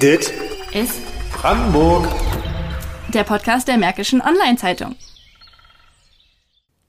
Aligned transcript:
Dit 0.00 0.32
ist 0.72 0.98
Brandenburg. 1.30 2.08
Der 3.12 3.22
Podcast 3.22 3.68
der 3.68 3.76
Märkischen 3.76 4.22
Online-Zeitung. 4.22 4.96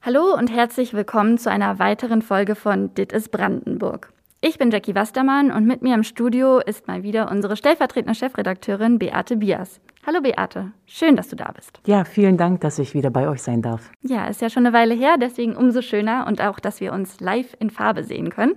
Hallo 0.01 0.33
und 0.33 0.49
herzlich 0.49 0.94
willkommen 0.94 1.37
zu 1.37 1.51
einer 1.51 1.78
weiteren 1.78 2.21
Folge 2.21 2.55
von 2.55 2.94
Dit 2.94 3.12
ist 3.12 3.31
Brandenburg. 3.31 4.13
Ich 4.39 4.58
bin 4.58 4.71
Jackie 4.71 4.96
Wastermann 4.96 5.51
und 5.51 5.67
mit 5.67 5.81
mir 5.81 5.94
im 5.94 6.03
Studio 6.03 6.60
ist 6.60 6.87
mal 6.87 7.03
wieder 7.03 7.29
unsere 7.29 7.58
stellvertretende 7.58 8.15
Chefredakteurin 8.15 8.97
Beate 8.97 9.35
Bias. 9.35 9.81
Hallo 10.07 10.21
Beate, 10.21 10.71
schön, 10.85 11.17
dass 11.17 11.28
du 11.28 11.35
da 11.35 11.51
bist. 11.51 11.81
Ja, 11.85 12.05
vielen 12.05 12.37
Dank, 12.37 12.62
dass 12.62 12.79
ich 12.79 12.93
wieder 12.93 13.09
bei 13.09 13.28
euch 13.28 13.41
sein 13.41 13.62
darf. 13.62 13.91
Ja, 14.03 14.28
ist 14.28 14.39
ja 14.39 14.49
schon 14.49 14.65
eine 14.65 14.73
Weile 14.73 14.93
her, 14.93 15.17
deswegen 15.19 15.57
umso 15.57 15.81
schöner 15.81 16.27
und 16.27 16.39
auch, 16.39 16.62
dass 16.62 16.80
wir 16.80 16.93
uns 16.93 17.20
live 17.20 17.57
in 17.59 17.71
Farbe 17.71 18.05
sehen 18.05 18.30
können. 18.30 18.55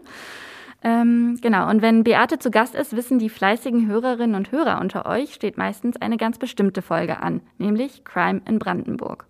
Ähm, 0.87 1.39
genau, 1.41 1.71
und 1.71 1.81
wenn 1.81 2.05
Beate 2.05 2.39
zu 2.39 2.51
Gast 2.51 2.75
ist, 2.75 2.95
wissen 2.95 3.19
die 3.19 3.31
fleißigen 3.31 3.89
Hörerinnen 3.89 4.37
und 4.37 4.53
Hörer 4.53 4.83
unter 4.83 5.07
euch, 5.07 5.33
steht 5.33 5.57
meistens 5.57 5.97
eine 5.97 6.19
ganz 6.19 6.39
bestimmte 6.39 6.83
Folge 6.83 7.23
an, 7.23 7.41
nämlich 7.57 8.05
Crime 8.05 8.43
in 8.47 8.59
Brandenburg. 8.59 9.27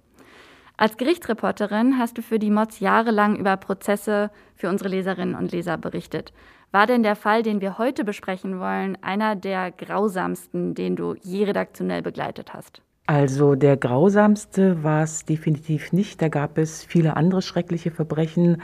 Als 0.76 0.96
Gerichtsreporterin 0.96 1.96
hast 1.96 2.18
du 2.18 2.22
für 2.22 2.40
die 2.40 2.50
Mods 2.50 2.80
jahrelang 2.80 3.36
über 3.36 3.56
Prozesse 3.56 4.32
für 4.56 4.68
unsere 4.68 4.88
Leserinnen 4.88 5.36
und 5.36 5.52
Leser 5.52 5.78
berichtet. 5.78 6.32
War 6.72 6.88
denn 6.88 7.04
der 7.04 7.14
Fall, 7.14 7.44
den 7.44 7.60
wir 7.60 7.78
heute 7.78 8.02
besprechen 8.02 8.58
wollen, 8.58 8.98
einer 9.00 9.36
der 9.36 9.70
grausamsten, 9.70 10.74
den 10.74 10.96
du 10.96 11.14
je 11.22 11.44
redaktionell 11.44 12.02
begleitet 12.02 12.52
hast? 12.52 12.82
Also 13.06 13.54
der 13.54 13.76
grausamste 13.76 14.82
war 14.82 15.02
es 15.02 15.26
definitiv 15.26 15.92
nicht. 15.92 16.22
Da 16.22 16.28
gab 16.28 16.56
es 16.56 16.82
viele 16.82 17.16
andere 17.16 17.42
schreckliche 17.42 17.90
Verbrechen. 17.90 18.62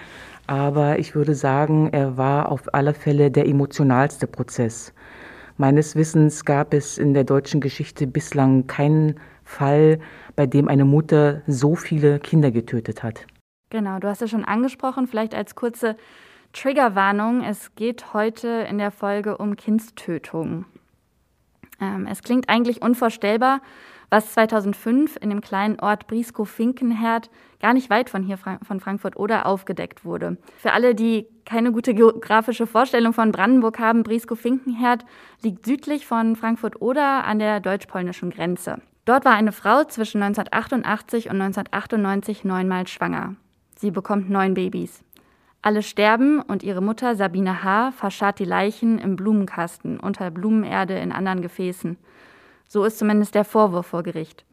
Aber 0.51 0.99
ich 0.99 1.15
würde 1.15 1.37
sagen, 1.37 1.91
er 1.93 2.17
war 2.17 2.51
auf 2.51 2.75
alle 2.75 2.93
Fälle 2.93 3.31
der 3.31 3.47
emotionalste 3.47 4.27
Prozess. 4.27 4.93
Meines 5.59 5.95
Wissens 5.95 6.45
gab 6.45 6.75
es 6.75 6.99
in 6.99 7.15
der 7.15 7.23
deutschen 7.23 7.61
Geschichte 7.61 8.09
bislang 8.09 8.67
keinen 8.67 9.21
Fall, 9.45 10.01
bei 10.35 10.49
dem 10.49 10.67
eine 10.67 10.85
Mutter 10.85 11.43
so 11.47 11.77
viele 11.77 12.19
Kinder 12.19 12.51
getötet 12.51 13.05
hat. 13.05 13.29
Genau, 13.71 14.01
du 14.01 14.09
hast 14.09 14.23
es 14.23 14.31
schon 14.31 14.45
angesprochen, 14.45 15.07
vielleicht 15.07 15.37
als 15.37 15.55
kurze 15.55 15.95
Triggerwarnung. 16.53 17.45
Es 17.45 17.77
geht 17.77 18.13
heute 18.13 18.67
in 18.69 18.79
der 18.79 18.91
Folge 18.91 19.39
um 19.39 19.55
Kindstötung. 19.55 20.65
Ähm, 21.81 22.07
es 22.11 22.23
klingt 22.23 22.49
eigentlich 22.49 22.83
unvorstellbar, 22.83 23.61
was 24.11 24.33
2005 24.33 25.17
in 25.21 25.31
dem 25.31 25.41
kleinen 25.41 25.79
Ort 25.81 26.07
Briskow-Finkenherd 26.09 27.31
gar 27.61 27.73
nicht 27.73 27.91
weit 27.91 28.11
von 28.11 28.23
hier 28.23 28.39
von 28.39 28.81
Frankfurt 28.81 29.17
oder 29.17 29.47
aufgedeckt 29.47 30.05
wurde. 30.05 30.37
Für 30.59 30.73
alle, 30.73 30.95
die 30.95 31.27
keine 31.45 31.73
gute 31.73 31.95
geografische 31.95 32.67
Vorstellung 32.67 33.13
von 33.13 33.33
Brandenburg 33.33 33.79
haben, 33.79 34.03
Briskow-Finkenherd 34.03 35.05
liegt 35.43 35.65
südlich 35.65 36.07
von 36.07 36.37
Frankfurt 36.37 36.81
oder 36.83 37.25
an 37.25 37.39
der 37.39 37.61
deutsch-polnischen 37.61 38.31
Grenze. 38.31 38.81
Dort 39.05 39.25
war 39.25 39.35
eine 39.35 39.53
Frau 39.53 39.85
zwischen 39.85 40.23
1988 40.23 41.27
und 41.31 41.41
1998 41.41 42.45
neunmal 42.45 42.87
schwanger. 42.87 43.37
Sie 43.77 43.91
bekommt 43.91 44.29
neun 44.29 44.55
Babys. 44.55 45.03
Alle 45.63 45.83
sterben 45.83 46.41
und 46.41 46.63
ihre 46.63 46.81
Mutter 46.81 47.17
Sabine 47.17 47.63
H. 47.63 47.93
verscharrt 47.93 48.39
die 48.39 48.47
Leichen 48.47 48.99
im 48.99 49.17
Blumenkasten 49.17 50.01
unter 50.01 50.31
Blumenerde 50.31 50.95
in 50.99 51.13
anderen 51.13 51.43
Gefäßen. 51.43 51.99
So 52.67 52.85
ist 52.85 52.99
zumindest 52.99 53.35
der 53.35 53.45
Vorwurf 53.45 53.89
vor 53.89 54.03
Gericht. 54.03 54.47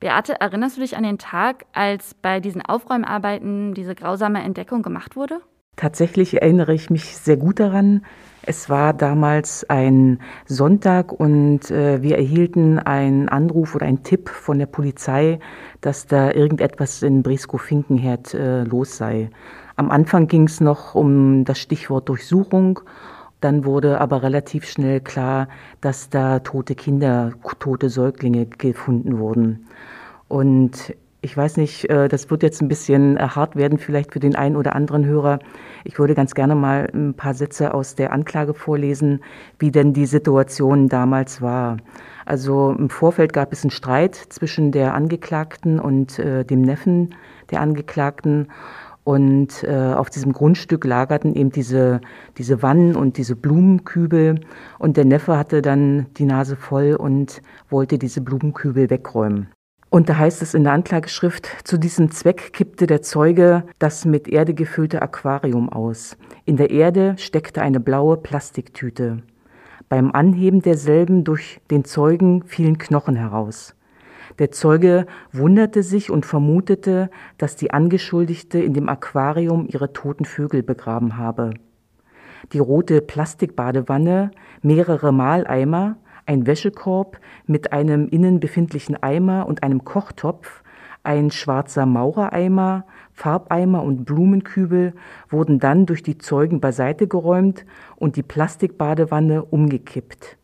Beate, 0.00 0.40
erinnerst 0.40 0.76
du 0.76 0.80
dich 0.80 0.96
an 0.96 1.04
den 1.04 1.18
Tag, 1.18 1.66
als 1.72 2.14
bei 2.14 2.40
diesen 2.40 2.62
Aufräumarbeiten 2.62 3.74
diese 3.74 3.94
grausame 3.94 4.42
Entdeckung 4.42 4.82
gemacht 4.82 5.14
wurde? 5.14 5.40
Tatsächlich 5.76 6.42
erinnere 6.42 6.74
ich 6.74 6.90
mich 6.90 7.16
sehr 7.16 7.36
gut 7.36 7.60
daran. 7.60 8.04
Es 8.42 8.68
war 8.68 8.92
damals 8.92 9.68
ein 9.68 10.20
Sonntag 10.46 11.12
und 11.12 11.70
äh, 11.70 12.02
wir 12.02 12.16
erhielten 12.16 12.78
einen 12.78 13.28
Anruf 13.28 13.74
oder 13.74 13.86
einen 13.86 14.02
Tipp 14.02 14.30
von 14.30 14.58
der 14.58 14.66
Polizei, 14.66 15.38
dass 15.80 16.06
da 16.06 16.32
irgendetwas 16.32 17.02
in 17.02 17.22
Briscoe-Finkenherd 17.22 18.34
äh, 18.34 18.64
los 18.64 18.96
sei. 18.96 19.30
Am 19.80 19.90
Anfang 19.90 20.26
ging 20.26 20.44
es 20.44 20.60
noch 20.60 20.94
um 20.94 21.46
das 21.46 21.58
Stichwort 21.58 22.10
Durchsuchung. 22.10 22.80
Dann 23.40 23.64
wurde 23.64 23.98
aber 23.98 24.22
relativ 24.22 24.68
schnell 24.68 25.00
klar, 25.00 25.48
dass 25.80 26.10
da 26.10 26.40
tote 26.40 26.74
Kinder, 26.74 27.32
tote 27.60 27.88
Säuglinge 27.88 28.44
gefunden 28.44 29.18
wurden. 29.18 29.64
Und 30.28 30.94
ich 31.22 31.34
weiß 31.34 31.56
nicht, 31.56 31.88
äh, 31.88 32.08
das 32.08 32.30
wird 32.30 32.42
jetzt 32.42 32.60
ein 32.60 32.68
bisschen 32.68 33.18
hart 33.18 33.56
werden, 33.56 33.78
vielleicht 33.78 34.12
für 34.12 34.20
den 34.20 34.36
einen 34.36 34.54
oder 34.54 34.76
anderen 34.76 35.06
Hörer. 35.06 35.38
Ich 35.84 35.98
würde 35.98 36.14
ganz 36.14 36.34
gerne 36.34 36.54
mal 36.54 36.90
ein 36.92 37.14
paar 37.14 37.32
Sätze 37.32 37.72
aus 37.72 37.94
der 37.94 38.12
Anklage 38.12 38.52
vorlesen, 38.52 39.22
wie 39.58 39.70
denn 39.70 39.94
die 39.94 40.04
Situation 40.04 40.90
damals 40.90 41.40
war. 41.40 41.78
Also 42.26 42.76
im 42.78 42.90
Vorfeld 42.90 43.32
gab 43.32 43.50
es 43.50 43.64
einen 43.64 43.70
Streit 43.70 44.14
zwischen 44.14 44.72
der 44.72 44.92
Angeklagten 44.92 45.80
und 45.80 46.18
äh, 46.18 46.44
dem 46.44 46.60
Neffen 46.60 47.14
der 47.50 47.62
Angeklagten. 47.62 48.48
Und 49.04 49.64
äh, 49.64 49.94
auf 49.94 50.10
diesem 50.10 50.32
Grundstück 50.32 50.84
lagerten 50.84 51.34
eben 51.34 51.50
diese, 51.50 52.00
diese 52.36 52.62
Wannen 52.62 52.96
und 52.96 53.16
diese 53.16 53.34
Blumenkübel. 53.34 54.40
Und 54.78 54.96
der 54.96 55.04
Neffe 55.04 55.36
hatte 55.36 55.62
dann 55.62 56.06
die 56.16 56.26
Nase 56.26 56.56
voll 56.56 56.94
und 56.94 57.42
wollte 57.70 57.98
diese 57.98 58.20
Blumenkübel 58.20 58.90
wegräumen. 58.90 59.48
Und 59.88 60.08
da 60.08 60.18
heißt 60.18 60.40
es 60.40 60.54
in 60.54 60.62
der 60.62 60.72
Anklageschrift, 60.74 61.48
zu 61.64 61.76
diesem 61.76 62.12
Zweck 62.12 62.52
kippte 62.52 62.86
der 62.86 63.02
Zeuge 63.02 63.64
das 63.80 64.04
mit 64.04 64.28
Erde 64.28 64.54
gefüllte 64.54 65.02
Aquarium 65.02 65.68
aus. 65.68 66.16
In 66.44 66.56
der 66.56 66.70
Erde 66.70 67.16
steckte 67.18 67.60
eine 67.60 67.80
blaue 67.80 68.16
Plastiktüte. 68.16 69.24
Beim 69.88 70.12
Anheben 70.12 70.62
derselben 70.62 71.24
durch 71.24 71.60
den 71.72 71.84
Zeugen 71.84 72.44
fielen 72.44 72.78
Knochen 72.78 73.16
heraus. 73.16 73.74
Der 74.40 74.50
Zeuge 74.50 75.04
wunderte 75.32 75.82
sich 75.82 76.10
und 76.10 76.24
vermutete, 76.24 77.10
dass 77.36 77.56
die 77.56 77.72
Angeschuldigte 77.72 78.58
in 78.58 78.72
dem 78.72 78.88
Aquarium 78.88 79.66
ihre 79.68 79.92
toten 79.92 80.24
Vögel 80.24 80.62
begraben 80.62 81.18
habe. 81.18 81.52
Die 82.54 82.58
rote 82.58 83.02
Plastikbadewanne, 83.02 84.30
mehrere 84.62 85.12
Maleimer, 85.12 85.98
ein 86.24 86.46
Wäschekorb 86.46 87.20
mit 87.46 87.74
einem 87.74 88.08
innen 88.08 88.40
befindlichen 88.40 89.00
Eimer 89.02 89.46
und 89.46 89.62
einem 89.62 89.84
Kochtopf, 89.84 90.62
ein 91.02 91.30
schwarzer 91.30 91.84
Maurereimer, 91.84 92.86
Farbeimer 93.12 93.82
und 93.82 94.06
Blumenkübel 94.06 94.94
wurden 95.28 95.58
dann 95.58 95.84
durch 95.84 96.02
die 96.02 96.16
Zeugen 96.16 96.60
beiseite 96.60 97.06
geräumt 97.08 97.66
und 97.96 98.16
die 98.16 98.22
Plastikbadewanne 98.22 99.44
umgekippt. 99.44 100.38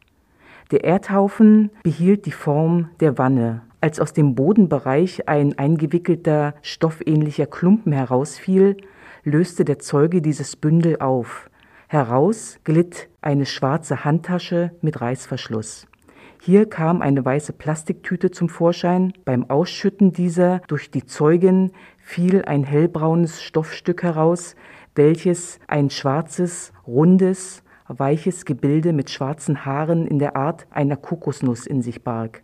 Der 0.70 0.84
Erdhaufen 0.84 1.70
behielt 1.82 2.26
die 2.26 2.32
Form 2.32 2.90
der 3.00 3.16
Wanne. 3.16 3.62
Als 3.81 4.00
aus 4.00 4.12
dem 4.12 4.34
Bodenbereich 4.34 5.28
ein 5.28 5.59
eingewickelter, 5.59 6.54
stoffähnlicher 6.62 7.47
Klumpen 7.47 7.92
herausfiel, 7.92 8.76
löste 9.22 9.64
der 9.64 9.78
Zeuge 9.78 10.22
dieses 10.22 10.56
Bündel 10.56 10.98
auf. 10.98 11.50
Heraus 11.88 12.59
glitt 12.65 13.09
eine 13.20 13.47
schwarze 13.47 14.04
Handtasche 14.04 14.72
mit 14.81 15.00
Reißverschluss. 15.00 15.86
Hier 16.41 16.69
kam 16.69 17.03
eine 17.03 17.25
weiße 17.25 17.53
Plastiktüte 17.53 18.31
zum 18.31 18.48
Vorschein. 18.48 19.12
Beim 19.25 19.50
Ausschütten 19.50 20.12
dieser 20.12 20.60
durch 20.69 20.91
die 20.91 21.04
Zeugin 21.04 21.72
fiel 21.98 22.44
ein 22.44 22.65
hellbraunes 22.65 23.42
Stoffstück 23.42 24.03
heraus, 24.03 24.56
welches 24.94 25.59
ein 25.66 25.91
schwarzes, 25.91 26.72
rundes, 26.86 27.62
weiches 27.88 28.44
Gebilde 28.44 28.92
mit 28.92 29.10
schwarzen 29.10 29.65
Haaren 29.65 30.06
in 30.06 30.19
der 30.19 30.36
Art 30.36 30.66
einer 30.70 30.97
Kokosnuss 30.97 31.66
in 31.66 31.82
sich 31.82 32.03
barg. 32.03 32.42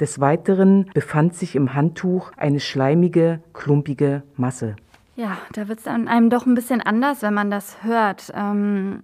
Des 0.00 0.20
Weiteren 0.20 0.90
befand 0.94 1.34
sich 1.34 1.56
im 1.56 1.74
Handtuch 1.74 2.30
eine 2.36 2.60
schleimige, 2.60 3.40
klumpige 3.52 4.22
Masse. 4.36 4.76
Ja, 5.16 5.38
da 5.52 5.66
wird 5.66 5.80
es 5.80 5.88
einem 5.88 6.30
doch 6.30 6.46
ein 6.46 6.54
bisschen 6.54 6.80
anders, 6.80 7.22
wenn 7.22 7.34
man 7.34 7.50
das 7.50 7.82
hört. 7.82 8.32
Ähm, 8.34 9.02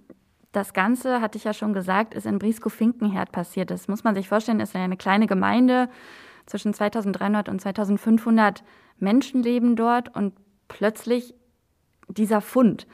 das 0.53 0.71
Ganze, 0.71 1.19
hatte 1.19 1.37
ich 1.37 1.43
ja 1.43 1.53
schon 1.53 1.73
gesagt, 1.73 2.13
ist 2.13 2.25
in 2.25 2.39
Briskow-Finkenherd 2.39 3.33
passiert. 3.33 3.69
Das 3.69 3.89
muss 3.89 4.05
man 4.05 4.15
sich 4.15 4.29
vorstellen, 4.29 4.61
ist 4.61 4.73
eine 4.73 4.95
kleine 4.95 5.27
Gemeinde. 5.27 5.89
Zwischen 6.45 6.73
2300 6.73 7.49
und 7.49 7.59
2500 7.59 8.63
Menschen 8.97 9.43
leben 9.43 9.75
dort 9.75 10.15
und 10.15 10.33
plötzlich 10.69 11.33
dieser 12.07 12.39
Fund. 12.39 12.87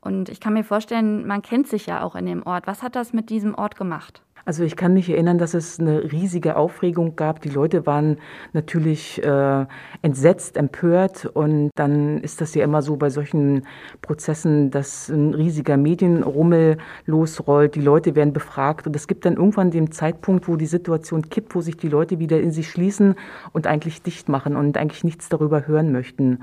Und 0.00 0.28
ich 0.28 0.40
kann 0.40 0.54
mir 0.54 0.64
vorstellen, 0.64 1.24
man 1.26 1.42
kennt 1.42 1.68
sich 1.68 1.86
ja 1.86 2.02
auch 2.02 2.16
in 2.16 2.26
dem 2.26 2.44
Ort. 2.44 2.66
Was 2.66 2.82
hat 2.82 2.96
das 2.96 3.12
mit 3.12 3.30
diesem 3.30 3.54
Ort 3.54 3.76
gemacht? 3.76 4.23
Also 4.46 4.62
ich 4.62 4.76
kann 4.76 4.92
mich 4.92 5.08
erinnern, 5.08 5.38
dass 5.38 5.54
es 5.54 5.80
eine 5.80 6.12
riesige 6.12 6.56
Aufregung 6.56 7.16
gab. 7.16 7.40
Die 7.40 7.48
Leute 7.48 7.86
waren 7.86 8.18
natürlich 8.52 9.22
äh, 9.22 9.66
entsetzt, 10.02 10.58
empört. 10.58 11.24
Und 11.24 11.70
dann 11.76 12.18
ist 12.18 12.42
das 12.42 12.54
ja 12.54 12.62
immer 12.62 12.82
so 12.82 12.96
bei 12.96 13.08
solchen 13.08 13.66
Prozessen, 14.02 14.70
dass 14.70 15.08
ein 15.08 15.32
riesiger 15.32 15.78
Medienrummel 15.78 16.76
losrollt. 17.06 17.74
Die 17.74 17.80
Leute 17.80 18.14
werden 18.14 18.34
befragt. 18.34 18.86
Und 18.86 18.94
es 18.94 19.06
gibt 19.06 19.24
dann 19.24 19.36
irgendwann 19.36 19.70
den 19.70 19.90
Zeitpunkt, 19.92 20.46
wo 20.46 20.56
die 20.56 20.66
Situation 20.66 21.22
kippt, 21.30 21.54
wo 21.54 21.62
sich 21.62 21.78
die 21.78 21.88
Leute 21.88 22.18
wieder 22.18 22.38
in 22.38 22.50
sich 22.50 22.68
schließen 22.68 23.14
und 23.52 23.66
eigentlich 23.66 24.02
dicht 24.02 24.28
machen 24.28 24.56
und 24.56 24.76
eigentlich 24.76 25.04
nichts 25.04 25.30
darüber 25.30 25.66
hören 25.66 25.90
möchten. 25.90 26.40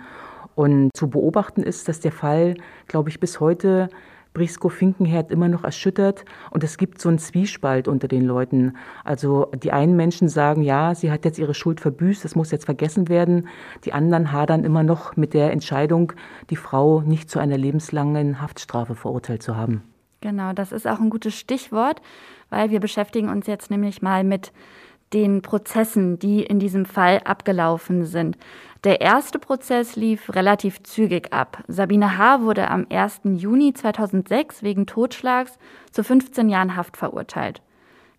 Und 0.55 0.89
zu 0.95 1.09
beobachten 1.09 1.61
ist, 1.61 1.87
dass 1.87 1.99
der 1.99 2.11
Fall, 2.11 2.55
glaube 2.87 3.09
ich, 3.09 3.19
bis 3.19 3.39
heute 3.39 3.89
Briskow-Finkenherd 4.33 5.31
immer 5.31 5.47
noch 5.47 5.63
erschüttert 5.63 6.25
und 6.49 6.63
es 6.63 6.77
gibt 6.77 7.01
so 7.01 7.09
einen 7.09 7.19
Zwiespalt 7.19 7.87
unter 7.87 8.07
den 8.07 8.23
Leuten. 8.23 8.77
Also 9.03 9.51
die 9.55 9.71
einen 9.71 9.95
Menschen 9.95 10.29
sagen, 10.29 10.61
ja, 10.61 10.95
sie 10.95 11.11
hat 11.11 11.25
jetzt 11.25 11.39
ihre 11.39 11.53
Schuld 11.53 11.81
verbüßt, 11.81 12.23
es 12.25 12.35
muss 12.35 12.51
jetzt 12.51 12.65
vergessen 12.65 13.09
werden. 13.09 13.47
Die 13.85 13.93
anderen 13.93 14.31
hadern 14.31 14.63
immer 14.63 14.83
noch 14.83 15.15
mit 15.15 15.33
der 15.33 15.51
Entscheidung, 15.51 16.13
die 16.49 16.55
Frau 16.55 17.01
nicht 17.01 17.29
zu 17.29 17.39
einer 17.39 17.57
lebenslangen 17.57 18.41
Haftstrafe 18.41 18.95
verurteilt 18.95 19.43
zu 19.43 19.55
haben. 19.55 19.83
Genau, 20.21 20.53
das 20.53 20.71
ist 20.71 20.87
auch 20.87 20.99
ein 20.99 21.09
gutes 21.09 21.35
Stichwort, 21.35 22.01
weil 22.49 22.69
wir 22.69 22.79
beschäftigen 22.79 23.29
uns 23.29 23.47
jetzt 23.47 23.71
nämlich 23.71 24.03
mal 24.03 24.23
mit 24.23 24.53
den 25.13 25.41
Prozessen, 25.41 26.19
die 26.19 26.43
in 26.43 26.59
diesem 26.59 26.85
Fall 26.85 27.21
abgelaufen 27.23 28.05
sind. 28.05 28.37
Der 28.83 29.01
erste 29.01 29.37
Prozess 29.37 29.95
lief 29.95 30.33
relativ 30.33 30.81
zügig 30.83 31.31
ab. 31.33 31.63
Sabine 31.67 32.17
H. 32.17 32.41
wurde 32.41 32.69
am 32.69 32.87
1. 32.89 33.21
Juni 33.25 33.73
2006 33.73 34.63
wegen 34.63 34.87
Totschlags 34.87 35.59
zu 35.91 36.03
15 36.03 36.49
Jahren 36.49 36.75
Haft 36.75 36.97
verurteilt. 36.97 37.61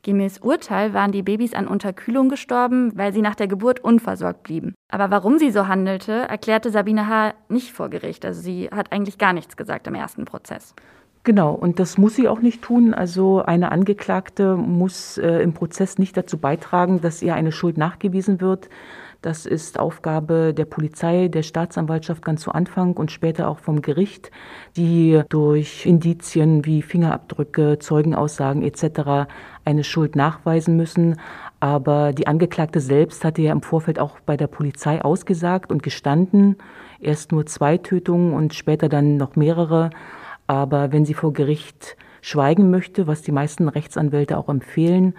Gemäß 0.04 0.38
Urteil 0.38 0.94
waren 0.94 1.12
die 1.12 1.22
Babys 1.22 1.54
an 1.54 1.68
Unterkühlung 1.68 2.28
gestorben, 2.28 2.90
weil 2.96 3.12
sie 3.12 3.22
nach 3.22 3.36
der 3.36 3.46
Geburt 3.46 3.80
unversorgt 3.80 4.42
blieben. 4.42 4.74
Aber 4.90 5.10
warum 5.10 5.38
sie 5.38 5.52
so 5.52 5.68
handelte, 5.68 6.12
erklärte 6.12 6.70
Sabine 6.70 7.06
H. 7.06 7.34
nicht 7.48 7.72
vor 7.72 7.88
Gericht. 7.88 8.24
Also 8.24 8.40
sie 8.40 8.68
hat 8.68 8.90
eigentlich 8.92 9.18
gar 9.18 9.32
nichts 9.32 9.56
gesagt 9.56 9.86
im 9.86 9.94
ersten 9.94 10.24
Prozess. 10.24 10.74
Genau, 11.24 11.52
und 11.52 11.78
das 11.78 11.98
muss 11.98 12.16
sie 12.16 12.26
auch 12.26 12.40
nicht 12.40 12.62
tun. 12.62 12.94
Also 12.94 13.42
eine 13.42 13.70
Angeklagte 13.70 14.56
muss 14.56 15.18
äh, 15.18 15.38
im 15.38 15.52
Prozess 15.54 15.98
nicht 15.98 16.16
dazu 16.16 16.36
beitragen, 16.36 17.00
dass 17.00 17.22
ihr 17.22 17.34
eine 17.34 17.52
Schuld 17.52 17.78
nachgewiesen 17.78 18.40
wird. 18.40 18.68
Das 19.20 19.46
ist 19.46 19.78
Aufgabe 19.78 20.52
der 20.52 20.64
Polizei, 20.64 21.28
der 21.28 21.44
Staatsanwaltschaft 21.44 22.24
ganz 22.24 22.40
zu 22.40 22.50
Anfang 22.50 22.94
und 22.94 23.12
später 23.12 23.46
auch 23.46 23.60
vom 23.60 23.80
Gericht, 23.80 24.32
die 24.76 25.22
durch 25.28 25.86
Indizien 25.86 26.64
wie 26.64 26.82
Fingerabdrücke, 26.82 27.78
Zeugenaussagen 27.78 28.64
etc. 28.64 29.30
eine 29.64 29.84
Schuld 29.84 30.16
nachweisen 30.16 30.76
müssen. 30.76 31.20
Aber 31.60 32.12
die 32.12 32.26
Angeklagte 32.26 32.80
selbst 32.80 33.24
hatte 33.24 33.42
ja 33.42 33.52
im 33.52 33.62
Vorfeld 33.62 34.00
auch 34.00 34.18
bei 34.26 34.36
der 34.36 34.48
Polizei 34.48 35.00
ausgesagt 35.00 35.70
und 35.70 35.84
gestanden. 35.84 36.56
Erst 36.98 37.30
nur 37.30 37.46
zwei 37.46 37.78
Tötungen 37.78 38.34
und 38.34 38.54
später 38.54 38.88
dann 38.88 39.18
noch 39.18 39.36
mehrere. 39.36 39.90
Aber 40.46 40.92
wenn 40.92 41.04
sie 41.04 41.14
vor 41.14 41.32
Gericht 41.32 41.96
schweigen 42.20 42.70
möchte, 42.70 43.06
was 43.06 43.22
die 43.22 43.32
meisten 43.32 43.68
Rechtsanwälte 43.68 44.38
auch 44.38 44.48
empfehlen, 44.48 45.14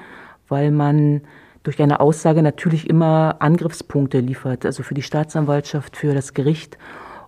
weil 0.48 0.72
man 0.72 1.22
durch 1.64 1.82
eine 1.82 2.00
Aussage 2.00 2.42
natürlich 2.42 2.90
immer 2.90 3.38
Angriffspunkte 3.40 4.20
liefert, 4.20 4.66
also 4.66 4.84
für 4.84 4.94
die 4.94 5.02
Staatsanwaltschaft, 5.02 5.96
für 5.98 6.14
das 6.14 6.34
Gericht. 6.34 6.78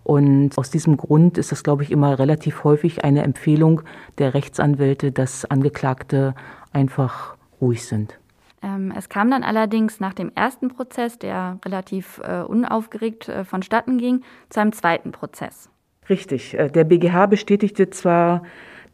Und 0.03 0.57
aus 0.57 0.69
diesem 0.69 0.97
Grund 0.97 1.37
ist 1.37 1.51
das, 1.51 1.63
glaube 1.63 1.83
ich, 1.83 1.91
immer 1.91 2.19
relativ 2.19 2.63
häufig 2.63 3.03
eine 3.03 3.23
Empfehlung 3.23 3.81
der 4.17 4.33
Rechtsanwälte, 4.33 5.11
dass 5.11 5.45
Angeklagte 5.45 6.35
einfach 6.73 7.35
ruhig 7.59 7.85
sind. 7.85 8.19
Ähm, 8.61 8.93
es 8.95 9.09
kam 9.09 9.31
dann 9.31 9.43
allerdings 9.43 9.99
nach 9.99 10.13
dem 10.13 10.31
ersten 10.35 10.69
Prozess, 10.69 11.17
der 11.17 11.59
relativ 11.65 12.21
äh, 12.23 12.41
unaufgeregt 12.41 13.29
äh, 13.29 13.45
vonstatten 13.45 13.97
ging, 13.97 14.21
zu 14.49 14.59
einem 14.59 14.73
zweiten 14.73 15.11
Prozess. 15.11 15.69
Richtig. 16.09 16.57
Äh, 16.57 16.69
der 16.69 16.83
BGH 16.83 17.27
bestätigte 17.27 17.89
zwar 17.89 18.43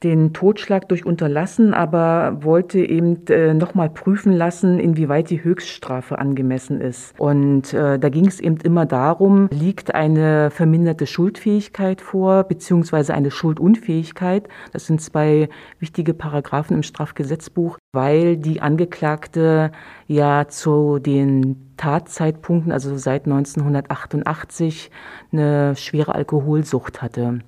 den 0.03 0.33
Totschlag 0.33 0.89
durch 0.89 1.05
Unterlassen, 1.05 1.73
aber 1.73 2.39
wollte 2.41 2.79
eben 2.79 3.27
äh, 3.27 3.53
nochmal 3.53 3.89
prüfen 3.89 4.33
lassen, 4.33 4.79
inwieweit 4.79 5.29
die 5.29 5.43
Höchststrafe 5.43 6.17
angemessen 6.17 6.81
ist. 6.81 7.13
Und 7.19 7.73
äh, 7.73 7.99
da 7.99 8.09
ging 8.09 8.25
es 8.25 8.39
eben 8.39 8.57
immer 8.57 8.85
darum, 8.85 9.47
liegt 9.51 9.93
eine 9.93 10.49
verminderte 10.49 11.05
Schuldfähigkeit 11.05 12.01
vor, 12.01 12.43
beziehungsweise 12.45 13.13
eine 13.13 13.29
Schuldunfähigkeit. 13.29 14.47
Das 14.73 14.87
sind 14.87 15.01
zwei 15.01 15.49
wichtige 15.79 16.13
Paragraphen 16.15 16.77
im 16.77 16.83
Strafgesetzbuch, 16.83 17.77
weil 17.93 18.37
die 18.37 18.61
Angeklagte 18.61 19.71
ja 20.07 20.47
zu 20.47 20.99
den 20.99 21.73
Tatzeitpunkten, 21.75 22.71
also 22.71 22.95
seit 22.97 23.25
1988, 23.25 24.91
eine 25.31 25.75
schwere 25.75 26.15
Alkoholsucht 26.15 27.01
hatte. 27.01 27.39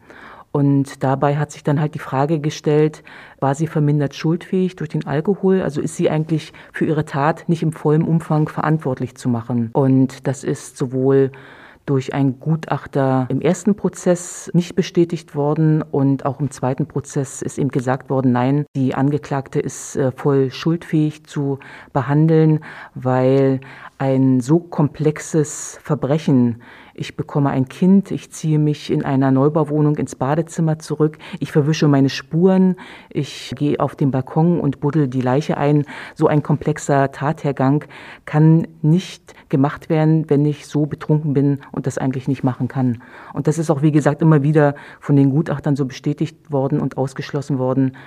Und 0.51 1.01
dabei 1.03 1.37
hat 1.37 1.51
sich 1.51 1.63
dann 1.63 1.79
halt 1.79 1.95
die 1.95 1.99
Frage 1.99 2.39
gestellt, 2.39 3.03
war 3.39 3.55
sie 3.55 3.67
vermindert 3.67 4.13
schuldfähig 4.13 4.75
durch 4.75 4.89
den 4.89 5.07
Alkohol? 5.07 5.61
Also 5.61 5.81
ist 5.81 5.95
sie 5.95 6.09
eigentlich 6.09 6.53
für 6.73 6.85
ihre 6.85 7.05
Tat 7.05 7.47
nicht 7.47 7.63
im 7.63 7.71
vollen 7.71 8.03
Umfang 8.03 8.47
verantwortlich 8.49 9.15
zu 9.15 9.29
machen? 9.29 9.69
Und 9.73 10.27
das 10.27 10.43
ist 10.43 10.77
sowohl 10.77 11.31
durch 11.85 12.13
einen 12.13 12.39
Gutachter 12.39 13.27
im 13.29 13.41
ersten 13.41 13.75
Prozess 13.75 14.49
nicht 14.53 14.75
bestätigt 14.75 15.35
worden 15.35 15.81
und 15.81 16.25
auch 16.25 16.39
im 16.39 16.51
zweiten 16.51 16.87
Prozess 16.87 17.41
ist 17.41 17.57
ihm 17.57 17.69
gesagt 17.69 18.09
worden, 18.09 18.31
nein, 18.31 18.65
die 18.75 18.95
Angeklagte 18.95 19.59
ist 19.59 19.95
äh, 19.95 20.11
voll 20.11 20.51
schuldfähig 20.51 21.25
zu 21.25 21.59
behandeln, 21.91 22.59
weil 22.95 23.59
ein 23.97 24.39
so 24.39 24.59
komplexes 24.59 25.79
Verbrechen 25.83 26.61
ich 26.93 27.15
bekomme 27.15 27.49
ein 27.49 27.67
Kind, 27.67 28.11
ich 28.11 28.31
ziehe 28.31 28.59
mich 28.59 28.91
in 28.91 29.03
einer 29.03 29.31
Neubauwohnung 29.31 29.95
ins 29.95 30.15
Badezimmer 30.15 30.79
zurück, 30.79 31.17
ich 31.39 31.51
verwische 31.51 31.87
meine 31.87 32.09
Spuren, 32.09 32.75
ich 33.09 33.53
gehe 33.57 33.79
auf 33.79 33.95
den 33.95 34.11
Balkon 34.11 34.59
und 34.59 34.79
buddel 34.79 35.07
die 35.07 35.21
Leiche 35.21 35.57
ein. 35.57 35.85
So 36.15 36.27
ein 36.27 36.43
komplexer 36.43 37.11
Tathergang 37.11 37.85
kann 38.25 38.67
nicht 38.81 39.33
gemacht 39.49 39.89
werden, 39.89 40.29
wenn 40.29 40.45
ich 40.45 40.67
so 40.67 40.85
betrunken 40.85 41.33
bin 41.33 41.59
und 41.71 41.87
das 41.87 41.97
eigentlich 41.97 42.27
nicht 42.27 42.43
machen 42.43 42.67
kann. 42.67 43.01
Und 43.33 43.47
das 43.47 43.57
ist 43.57 43.69
auch, 43.69 43.81
wie 43.81 43.91
gesagt, 43.91 44.21
immer 44.21 44.43
wieder 44.43 44.75
von 44.99 45.15
den 45.15 45.31
Gutachtern 45.31 45.75
so 45.75 45.85
bestätigt 45.85 46.51
worden 46.51 46.79
und 46.79 46.97
ausgeschlossen 46.97 47.57
worden, 47.57 47.97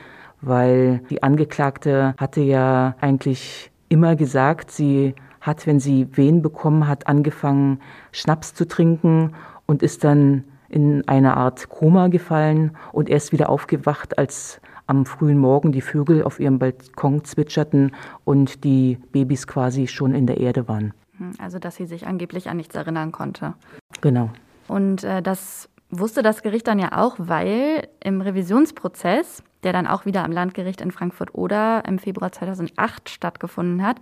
weil 0.40 1.00
die 1.10 1.22
Angeklagte 1.22 2.14
hatte 2.18 2.40
ja 2.40 2.94
eigentlich 3.00 3.70
immer 3.88 4.16
gesagt, 4.16 4.70
sie 4.70 5.14
hat, 5.46 5.66
wenn 5.66 5.80
sie 5.80 6.08
Wehen 6.16 6.42
bekommen 6.42 6.88
hat, 6.88 7.06
angefangen, 7.06 7.80
Schnaps 8.12 8.54
zu 8.54 8.66
trinken 8.66 9.32
und 9.66 9.82
ist 9.82 10.04
dann 10.04 10.44
in 10.68 11.06
eine 11.06 11.36
Art 11.36 11.68
Koma 11.68 12.08
gefallen 12.08 12.76
und 12.92 13.08
erst 13.08 13.32
wieder 13.32 13.48
aufgewacht, 13.48 14.18
als 14.18 14.60
am 14.86 15.06
frühen 15.06 15.38
Morgen 15.38 15.72
die 15.72 15.80
Vögel 15.80 16.22
auf 16.22 16.40
ihrem 16.40 16.58
Balkon 16.58 17.24
zwitscherten 17.24 17.92
und 18.24 18.64
die 18.64 18.98
Babys 19.12 19.46
quasi 19.46 19.86
schon 19.86 20.14
in 20.14 20.26
der 20.26 20.38
Erde 20.38 20.68
waren. 20.68 20.92
Hm, 21.18 21.32
also, 21.38 21.58
dass 21.58 21.76
sie 21.76 21.86
sich 21.86 22.06
angeblich 22.06 22.48
an 22.48 22.56
nichts 22.56 22.74
erinnern 22.74 23.12
konnte. 23.12 23.54
Genau. 24.00 24.30
Und 24.68 25.04
äh, 25.04 25.22
das 25.22 25.68
wusste 25.90 26.22
das 26.22 26.42
Gericht 26.42 26.66
dann 26.66 26.78
ja 26.78 26.90
auch, 26.92 27.16
weil 27.18 27.88
im 28.02 28.20
Revisionsprozess, 28.20 29.42
der 29.62 29.72
dann 29.72 29.86
auch 29.86 30.04
wieder 30.04 30.24
am 30.24 30.32
Landgericht 30.32 30.80
in 30.80 30.90
Frankfurt-Oder 30.90 31.84
im 31.86 31.98
Februar 31.98 32.32
2008 32.32 33.08
stattgefunden 33.08 33.84
hat, 33.84 34.00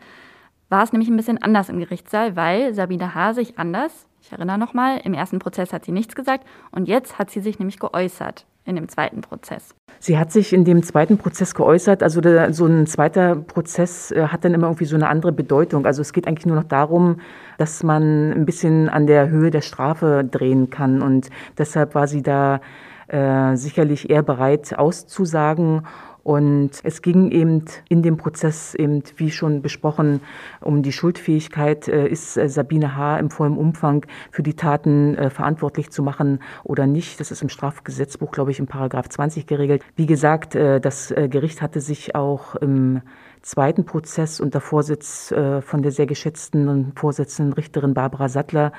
war 0.74 0.82
es 0.82 0.92
nämlich 0.92 1.08
ein 1.08 1.16
bisschen 1.16 1.40
anders 1.40 1.68
im 1.68 1.78
Gerichtssaal, 1.78 2.34
weil 2.34 2.74
Sabine 2.74 3.14
H. 3.14 3.34
sich 3.34 3.60
anders, 3.60 4.08
ich 4.20 4.32
erinnere 4.32 4.58
nochmal, 4.58 5.00
im 5.04 5.14
ersten 5.14 5.38
Prozess 5.38 5.72
hat 5.72 5.84
sie 5.84 5.92
nichts 5.92 6.16
gesagt 6.16 6.44
und 6.72 6.88
jetzt 6.88 7.16
hat 7.16 7.30
sie 7.30 7.38
sich 7.38 7.60
nämlich 7.60 7.78
geäußert 7.78 8.44
in 8.64 8.74
dem 8.74 8.88
zweiten 8.88 9.20
Prozess. 9.20 9.72
Sie 10.00 10.18
hat 10.18 10.32
sich 10.32 10.52
in 10.52 10.64
dem 10.64 10.82
zweiten 10.82 11.16
Prozess 11.16 11.54
geäußert. 11.54 12.02
Also 12.02 12.20
der, 12.20 12.52
so 12.52 12.66
ein 12.66 12.88
zweiter 12.88 13.36
Prozess 13.36 14.10
äh, 14.10 14.26
hat 14.26 14.44
dann 14.44 14.52
immer 14.52 14.66
irgendwie 14.66 14.86
so 14.86 14.96
eine 14.96 15.08
andere 15.08 15.30
Bedeutung. 15.30 15.86
Also 15.86 16.02
es 16.02 16.12
geht 16.12 16.26
eigentlich 16.26 16.46
nur 16.46 16.56
noch 16.56 16.64
darum, 16.64 17.20
dass 17.56 17.84
man 17.84 18.32
ein 18.32 18.44
bisschen 18.44 18.88
an 18.88 19.06
der 19.06 19.28
Höhe 19.28 19.52
der 19.52 19.60
Strafe 19.60 20.26
drehen 20.28 20.70
kann. 20.70 21.02
Und 21.02 21.30
deshalb 21.56 21.94
war 21.94 22.08
sie 22.08 22.22
da 22.22 22.60
äh, 23.06 23.54
sicherlich 23.54 24.10
eher 24.10 24.24
bereit 24.24 24.76
auszusagen 24.76 25.86
und 26.24 26.70
es 26.82 27.02
ging 27.02 27.30
eben 27.30 27.66
in 27.90 28.02
dem 28.02 28.16
Prozess 28.16 28.74
eben, 28.74 29.02
wie 29.16 29.30
schon 29.30 29.60
besprochen, 29.60 30.20
um 30.62 30.82
die 30.82 30.90
Schuldfähigkeit. 30.90 31.86
Äh, 31.86 32.08
ist 32.08 32.38
äh, 32.38 32.48
Sabine 32.48 32.96
H. 32.96 33.18
im 33.18 33.30
vollen 33.30 33.58
Umfang 33.58 34.06
für 34.30 34.42
die 34.42 34.54
Taten 34.54 35.14
äh, 35.16 35.28
verantwortlich 35.28 35.90
zu 35.90 36.02
machen 36.02 36.40
oder 36.64 36.86
nicht? 36.86 37.20
Das 37.20 37.30
ist 37.30 37.42
im 37.42 37.50
Strafgesetzbuch, 37.50 38.30
glaube 38.30 38.50
ich, 38.50 38.58
im 38.58 38.66
Paragraph 38.66 39.10
20 39.10 39.46
geregelt. 39.46 39.84
Wie 39.96 40.06
gesagt, 40.06 40.54
das 40.54 41.12
Gericht 41.14 41.60
hatte 41.60 41.80
sich 41.80 42.14
auch 42.14 42.54
im 42.56 43.02
zweiten 43.42 43.84
Prozess 43.84 44.40
unter 44.40 44.60
Vorsitz 44.60 45.34
von 45.60 45.82
der 45.82 45.92
sehr 45.92 46.06
geschätzten 46.06 46.92
Vorsitzenden 46.96 47.52
Richterin 47.52 47.92
Barbara 47.92 48.28
Sattler 48.28 48.72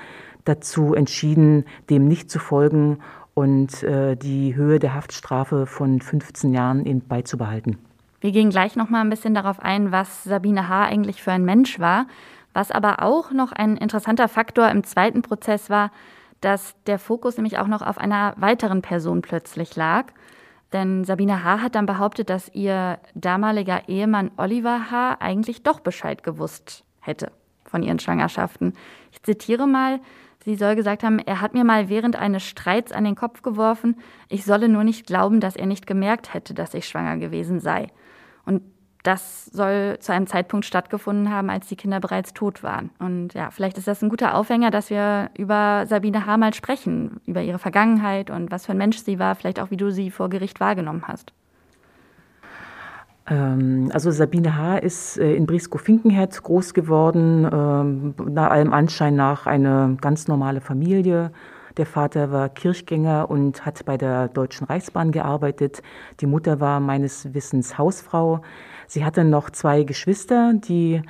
dazu 0.46 0.94
entschieden, 0.94 1.66
dem 1.90 2.08
nicht 2.08 2.32
zu 2.32 2.40
folgen 2.40 3.00
und 3.36 3.84
äh, 3.84 4.16
die 4.16 4.56
Höhe 4.56 4.80
der 4.80 4.96
Haftstrafe 4.96 5.68
von 5.68 6.02
15 6.02 6.54
Jahren 6.54 6.86
eben 6.86 7.02
beizubehalten. 7.02 7.78
Wir 8.22 8.32
gehen 8.32 8.50
gleich 8.50 8.76
noch 8.76 8.90
mal 8.90 9.02
ein 9.02 9.10
bisschen 9.10 9.36
darauf 9.36 9.60
ein, 9.60 9.92
was 9.92 10.24
Sabine 10.24 10.68
H. 10.68 10.86
eigentlich 10.86 11.22
für 11.22 11.32
ein 11.32 11.46
Mensch 11.46 11.80
war. 11.80 12.08
Was 12.54 12.72
aber 12.72 13.04
auch 13.04 13.32
noch 13.32 13.52
ein 13.52 13.76
interessanter 13.76 14.30
Faktor 14.30 14.70
im 14.70 14.86
zweiten 14.86 15.22
Prozess 15.22 15.70
war, 15.70 15.92
dass 16.40 16.74
der 16.88 16.98
Fokus 16.98 17.36
nämlich 17.36 17.60
auch 17.60 17.68
noch 17.68 17.82
auf 17.82 17.98
einer 17.98 18.34
weiteren 18.38 18.82
Person 18.82 19.22
plötzlich 19.22 19.76
lag. 19.76 20.06
Denn 20.72 21.04
Sabine 21.04 21.44
H. 21.44 21.62
hat 21.62 21.76
dann 21.76 21.86
behauptet, 21.86 22.30
dass 22.30 22.50
ihr 22.54 23.00
damaliger 23.14 23.90
Ehemann 23.90 24.32
Oliver 24.38 24.90
H. 24.90 25.18
eigentlich 25.20 25.64
doch 25.64 25.82
Bescheid 25.82 26.24
gewusst 26.24 26.86
hätte 27.02 27.32
von 27.66 27.84
ihren 27.84 28.00
Schwangerschaften. 28.00 28.74
Ich 29.12 29.22
zitiere 29.22 29.68
mal, 29.68 30.00
Sie 30.46 30.56
soll 30.56 30.76
gesagt 30.76 31.04
haben, 31.04 31.18
er 31.18 31.42
hat 31.42 31.56
mir 31.56 31.64
mal 31.64 31.90
während 31.90 32.16
eines 32.16 32.44
Streits 32.44 32.92
an 32.92 33.04
den 33.04 33.16
Kopf 33.16 33.42
geworfen, 33.42 33.98
ich 34.30 34.46
solle 34.46 34.70
nur 34.70 34.84
nicht 34.84 35.08
glauben, 35.08 35.40
dass 35.40 35.56
er 35.56 35.66
nicht 35.66 35.88
gemerkt 35.88 36.36
hätte, 36.36 36.54
dass 36.54 36.76
ich 36.76 36.88
schwanger 36.88 37.18
gewesen 37.18 37.60
sei. 37.60 37.88
Und 38.46 38.62
das 39.02 39.46
soll 39.46 39.98
zu 40.00 40.14
einem 40.14 40.28
Zeitpunkt 40.28 40.66
stattgefunden 40.66 41.32
haben, 41.32 41.50
als 41.50 41.68
die 41.68 41.76
Kinder 41.76 42.00
bereits 42.00 42.34
tot 42.34 42.62
waren. 42.62 42.92
Und 43.00 43.34
ja, 43.34 43.50
vielleicht 43.50 43.78
ist 43.80 43.88
das 43.88 44.04
ein 44.04 44.10
guter 44.10 44.36
Aufhänger, 44.36 44.70
dass 44.70 44.92
wir 44.92 45.32
über 45.36 45.86
Sabine 45.88 46.26
H. 46.28 46.38
mal 46.38 46.54
sprechen, 46.54 47.22
über 47.26 47.42
ihre 47.42 47.60
Vergangenheit 47.60 48.30
und 48.30 48.52
was 48.52 48.68
für 48.68 48.74
ein 48.74 48.78
Mensch 48.78 48.98
sie 48.98 49.20
war, 49.20 49.36
vielleicht 49.36 49.60
auch 49.60 49.72
wie 49.72 49.78
du 49.78 49.92
sie 49.92 50.12
vor 50.12 50.30
Gericht 50.30 50.60
wahrgenommen 50.60 51.08
hast. 51.08 51.34
Ähm, 53.28 53.90
also 53.94 54.12
Sabine 54.12 54.56
H. 54.56 54.78
ist 54.78 55.18
äh, 55.18 55.34
in 55.36 55.46
Briskow-Finkenherz 55.46 56.44
groß 56.44 56.74
geworden, 56.74 57.48
ähm, 57.52 58.16
nach 58.34 58.52
allem 58.52 58.74
Anschein 58.74 59.16
nach 59.16 59.48
eine 59.48 59.98
ganz 60.02 60.28
normale 60.28 60.62
Familie. 60.62 61.32
Der 61.78 61.86
Vater 61.86 62.32
war 62.32 62.48
Kirchgänger 62.50 63.30
und 63.30 63.66
hat 63.66 63.84
bei 63.86 63.98
der 63.98 64.30
Deutschen 64.30 64.66
Reichsbahn 64.66 65.12
gearbeitet. 65.12 65.82
Die 66.22 66.26
Mutter 66.26 66.62
war 66.62 66.80
meines 66.80 67.34
Wissens 67.34 67.78
Hausfrau. 67.78 68.42
Sie 68.88 69.04
hatte 69.04 69.26
noch 69.26 69.50
zwei 69.50 69.84
Geschwister, 69.84 70.54
die 70.54 71.02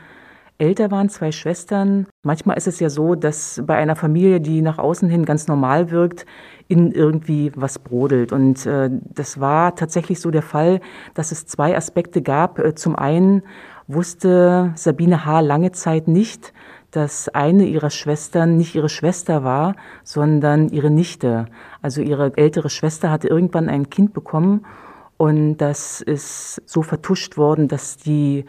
älter 0.58 0.92
waren, 0.92 1.10
zwei 1.10 1.32
Schwestern. 1.32 2.08
Manchmal 2.24 2.58
ist 2.58 2.68
es 2.68 2.80
ja 2.80 2.90
so, 2.90 3.16
dass 3.16 3.62
bei 3.66 3.76
einer 3.76 3.96
Familie, 3.96 4.40
die 4.40 4.62
nach 4.62 4.78
außen 4.78 5.10
hin 5.10 5.26
ganz 5.26 5.48
normal 5.48 5.92
wirkt, 5.92 6.26
in 6.68 6.92
irgendwie 6.92 7.52
was 7.56 7.80
brodelt. 7.80 8.32
Und 8.32 8.66
äh, 8.66 8.90
das 8.92 9.40
war 9.40 9.76
tatsächlich 9.76 10.20
so 10.20 10.32
der 10.32 10.42
Fall, 10.42 10.80
dass 11.14 11.32
es 11.32 11.46
zwei 11.46 11.76
Aspekte 11.76 12.22
gab. 12.22 12.60
Äh, 12.60 12.76
zum 12.76 12.96
einen 12.96 13.44
wusste 13.88 14.72
Sabine 14.76 15.26
H. 15.26 15.42
lange 15.42 15.72
Zeit 15.72 16.08
nicht, 16.08 16.54
dass 16.92 17.28
eine 17.30 17.66
ihrer 17.66 17.90
Schwestern 17.90 18.56
nicht 18.56 18.74
ihre 18.74 18.90
Schwester 18.90 19.44
war, 19.44 19.76
sondern 20.04 20.70
ihre 20.70 20.90
Nichte. 20.90 21.48
Also 21.82 22.02
ihre 22.02 22.36
ältere 22.38 22.70
Schwester 22.70 23.12
hatte 23.12 23.28
irgendwann 23.28 23.70
ein 23.70 23.90
Kind 23.90 24.14
bekommen 24.14 24.66
und 25.18 25.58
das 25.58 26.02
ist 26.02 26.62
so 26.66 26.82
vertuscht 26.82 27.38
worden, 27.38 27.68
dass 27.68 27.98
die 27.98 28.46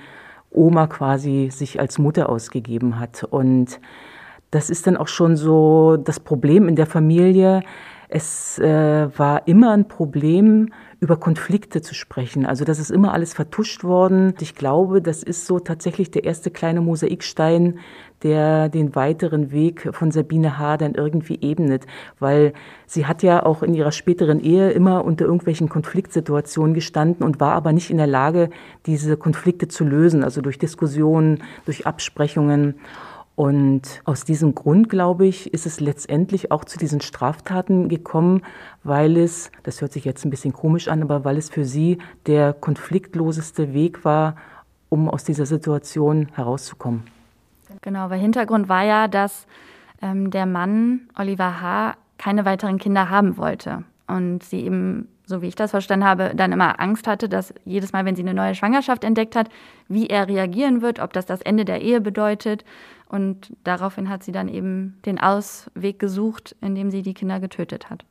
Oma 0.56 0.86
quasi 0.86 1.50
sich 1.52 1.78
als 1.78 1.98
Mutter 1.98 2.28
ausgegeben 2.28 2.98
hat. 2.98 3.24
Und 3.24 3.80
das 4.50 4.70
ist 4.70 4.86
dann 4.86 4.96
auch 4.96 5.08
schon 5.08 5.36
so 5.36 5.96
das 5.96 6.18
Problem 6.20 6.68
in 6.68 6.76
der 6.76 6.86
Familie. 6.86 7.62
Es 8.08 8.58
äh, 8.58 9.08
war 9.18 9.48
immer 9.48 9.72
ein 9.72 9.88
Problem, 9.88 10.70
über 11.00 11.16
Konflikte 11.18 11.82
zu 11.82 11.94
sprechen. 11.94 12.46
Also 12.46 12.64
das 12.64 12.78
ist 12.78 12.90
immer 12.90 13.12
alles 13.12 13.34
vertuscht 13.34 13.84
worden. 13.84 14.34
Ich 14.40 14.54
glaube, 14.54 15.02
das 15.02 15.22
ist 15.22 15.46
so 15.46 15.58
tatsächlich 15.58 16.10
der 16.10 16.24
erste 16.24 16.50
kleine 16.50 16.80
Mosaikstein, 16.80 17.80
der 18.22 18.70
den 18.70 18.94
weiteren 18.94 19.50
Weg 19.50 19.90
von 19.92 20.10
Sabine 20.10 20.58
H. 20.58 20.78
dann 20.78 20.94
irgendwie 20.94 21.38
ebnet. 21.42 21.86
Weil 22.18 22.54
sie 22.86 23.06
hat 23.06 23.22
ja 23.22 23.44
auch 23.44 23.62
in 23.62 23.74
ihrer 23.74 23.92
späteren 23.92 24.40
Ehe 24.40 24.70
immer 24.70 25.04
unter 25.04 25.26
irgendwelchen 25.26 25.68
Konfliktsituationen 25.68 26.72
gestanden 26.72 27.26
und 27.26 27.40
war 27.40 27.52
aber 27.52 27.72
nicht 27.72 27.90
in 27.90 27.98
der 27.98 28.06
Lage, 28.06 28.48
diese 28.86 29.16
Konflikte 29.16 29.68
zu 29.68 29.84
lösen. 29.84 30.24
Also 30.24 30.40
durch 30.40 30.58
Diskussionen, 30.58 31.42
durch 31.66 31.86
Absprechungen. 31.86 32.76
Und 33.36 34.00
aus 34.04 34.24
diesem 34.24 34.54
Grund, 34.54 34.88
glaube 34.88 35.26
ich, 35.26 35.52
ist 35.52 35.66
es 35.66 35.78
letztendlich 35.78 36.50
auch 36.50 36.64
zu 36.64 36.78
diesen 36.78 37.02
Straftaten 37.02 37.90
gekommen, 37.90 38.42
weil 38.82 39.18
es, 39.18 39.50
das 39.62 39.82
hört 39.82 39.92
sich 39.92 40.06
jetzt 40.06 40.24
ein 40.24 40.30
bisschen 40.30 40.54
komisch 40.54 40.88
an, 40.88 41.02
aber 41.02 41.24
weil 41.24 41.36
es 41.36 41.50
für 41.50 41.66
sie 41.66 41.98
der 42.24 42.54
konfliktloseste 42.54 43.74
Weg 43.74 44.06
war, 44.06 44.36
um 44.88 45.10
aus 45.10 45.22
dieser 45.24 45.44
Situation 45.44 46.28
herauszukommen. 46.32 47.02
Genau, 47.82 48.08
weil 48.08 48.20
Hintergrund 48.20 48.70
war 48.70 48.84
ja, 48.84 49.06
dass 49.06 49.46
ähm, 50.00 50.30
der 50.30 50.46
Mann, 50.46 51.02
Oliver 51.18 51.60
H., 51.60 51.94
keine 52.18 52.46
weiteren 52.46 52.78
Kinder 52.78 53.10
haben 53.10 53.36
wollte. 53.36 53.84
Und 54.06 54.42
sie 54.44 54.60
eben, 54.60 55.08
so 55.26 55.42
wie 55.42 55.48
ich 55.48 55.56
das 55.56 55.72
verstanden 55.72 56.06
habe, 56.06 56.32
dann 56.34 56.52
immer 56.52 56.80
Angst 56.80 57.06
hatte, 57.06 57.28
dass 57.28 57.52
jedes 57.64 57.92
Mal, 57.92 58.04
wenn 58.04 58.16
sie 58.16 58.22
eine 58.22 58.32
neue 58.32 58.54
Schwangerschaft 58.54 59.04
entdeckt 59.04 59.36
hat, 59.36 59.48
wie 59.88 60.06
er 60.06 60.28
reagieren 60.28 60.82
wird, 60.82 61.00
ob 61.00 61.12
das 61.12 61.26
das 61.26 61.42
Ende 61.42 61.64
der 61.64 61.82
Ehe 61.82 62.00
bedeutet 62.00 62.64
und 63.08 63.52
daraufhin 63.64 64.08
hat 64.08 64.22
sie 64.22 64.32
dann 64.32 64.48
eben 64.48 64.98
den 65.04 65.20
Ausweg 65.20 65.98
gesucht, 65.98 66.56
indem 66.60 66.90
sie 66.90 67.02
die 67.02 67.14
Kinder 67.14 67.40
getötet 67.40 67.90
hat. 67.90 68.04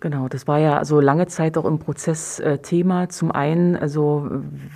Genau, 0.00 0.28
das 0.28 0.48
war 0.48 0.58
ja 0.58 0.78
also 0.78 0.98
lange 0.98 1.26
Zeit 1.26 1.58
auch 1.58 1.66
im 1.66 1.78
Prozess 1.78 2.40
äh, 2.40 2.58
Thema. 2.58 3.10
Zum 3.10 3.30
einen, 3.30 3.76
also 3.76 4.28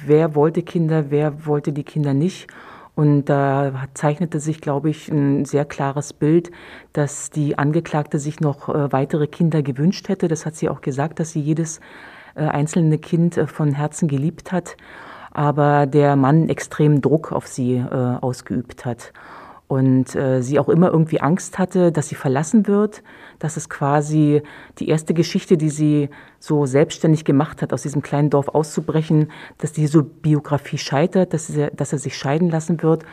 wer 0.04 0.34
wollte 0.34 0.62
Kinder, 0.62 1.10
wer 1.10 1.46
wollte 1.46 1.72
die 1.72 1.82
Kinder 1.82 2.12
nicht. 2.12 2.46
Und 2.94 3.24
da 3.24 3.86
zeichnete 3.94 4.38
sich, 4.38 4.60
glaube 4.60 4.90
ich, 4.90 5.08
ein 5.08 5.44
sehr 5.44 5.64
klares 5.64 6.12
Bild, 6.12 6.50
dass 6.92 7.30
die 7.30 7.58
Angeklagte 7.58 8.18
sich 8.18 8.40
noch 8.40 8.68
äh, 8.68 8.92
weitere 8.92 9.26
Kinder 9.26 9.62
gewünscht 9.62 10.08
hätte. 10.08 10.28
Das 10.28 10.46
hat 10.46 10.54
sie 10.54 10.68
auch 10.68 10.80
gesagt, 10.80 11.18
dass 11.18 11.32
sie 11.32 11.40
jedes 11.40 11.80
äh, 12.36 12.44
einzelne 12.44 12.98
Kind 12.98 13.36
äh, 13.36 13.46
von 13.48 13.72
Herzen 13.72 14.06
geliebt 14.06 14.52
hat, 14.52 14.76
aber 15.32 15.86
der 15.86 16.14
Mann 16.14 16.48
extremen 16.48 17.00
Druck 17.00 17.32
auf 17.32 17.48
sie 17.48 17.84
ausgeübt 17.90 18.84
hat 18.84 19.12
und 19.66 20.14
äh, 20.14 20.42
sie 20.42 20.58
auch 20.58 20.68
immer 20.68 20.90
irgendwie 20.90 21.20
Angst 21.20 21.58
hatte, 21.58 21.90
dass 21.90 22.08
sie 22.08 22.14
verlassen 22.14 22.66
wird. 22.66 23.02
Das 23.38 23.56
ist 23.56 23.70
quasi 23.70 24.42
die 24.78 24.88
erste 24.88 25.14
Geschichte, 25.14 25.56
die 25.56 25.70
sie 25.70 26.10
so 26.38 26.66
selbstständig 26.66 27.24
gemacht 27.24 27.62
hat, 27.62 27.72
aus 27.72 27.82
diesem 27.82 28.02
kleinen 28.02 28.30
Dorf 28.30 28.48
auszubrechen, 28.48 29.30
dass 29.58 29.72
diese 29.72 30.02
Biografie 30.02 30.78
scheitert, 30.78 31.32
dass, 31.32 31.46
sie, 31.46 31.68
dass 31.74 31.92
er 31.92 31.98
sich 31.98 32.16
scheiden 32.16 32.50
lassen 32.50 32.82
wird. 32.82 33.04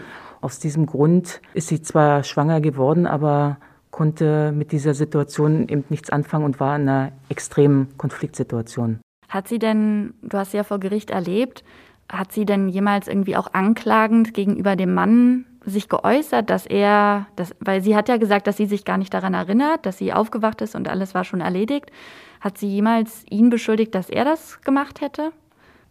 Aus 0.42 0.60
diesem 0.60 0.86
Grund 0.86 1.42
ist 1.54 1.68
sie 1.68 1.82
zwar 1.82 2.24
schwanger 2.24 2.62
geworden, 2.62 3.08
aber 3.08 3.58
konnte 3.92 4.52
mit 4.52 4.72
dieser 4.72 4.94
Situation 4.94 5.68
eben 5.68 5.84
nichts 5.90 6.10
anfangen 6.10 6.46
und 6.46 6.60
war 6.60 6.76
in 6.76 6.84
einer 6.84 7.12
extremen 7.30 7.90
Konfliktsituation. 7.98 9.00
Hat 9.30 9.48
sie 9.48 9.60
denn, 9.60 10.14
du 10.22 10.38
hast 10.38 10.52
sie 10.52 10.58
ja 10.58 10.64
vor 10.64 10.80
Gericht 10.80 11.10
erlebt, 11.12 11.64
hat 12.10 12.32
sie 12.32 12.46
denn 12.46 12.68
jemals 12.68 13.08
irgendwie 13.08 13.38
auch 13.38 13.54
anklagend 13.54 14.34
gegenüber 14.34 14.76
dem 14.76 14.94
Mann 14.94 15.46
sich 15.66 15.90
geäußert, 15.90 16.50
dass 16.50 16.66
er, 16.66 17.28
dass, 17.36 17.56
weil 17.60 17.82
sie 17.82 17.96
hat 17.96 18.10
ja 18.10 18.18
gesagt, 18.18 18.48
dass 18.48 18.58
sie 18.58 18.66
sich 18.66 18.86
gar 18.86 18.98
nicht 18.98 19.14
daran 19.14 19.34
erinnert, 19.34 19.86
dass 19.86 19.98
sie 19.98 20.14
aufgewacht 20.14 20.62
ist 20.62 20.76
und 20.76 20.88
alles 20.88 21.14
war 21.14 21.24
schon 21.24 21.42
erledigt. 21.42 21.92
Hat 22.40 22.58
sie 22.58 22.68
jemals 22.68 23.24
ihn 23.30 23.50
beschuldigt, 23.50 23.94
dass 23.94 24.10
er 24.10 24.26
das 24.26 24.62
gemacht 24.62 25.02
hätte? 25.02 25.32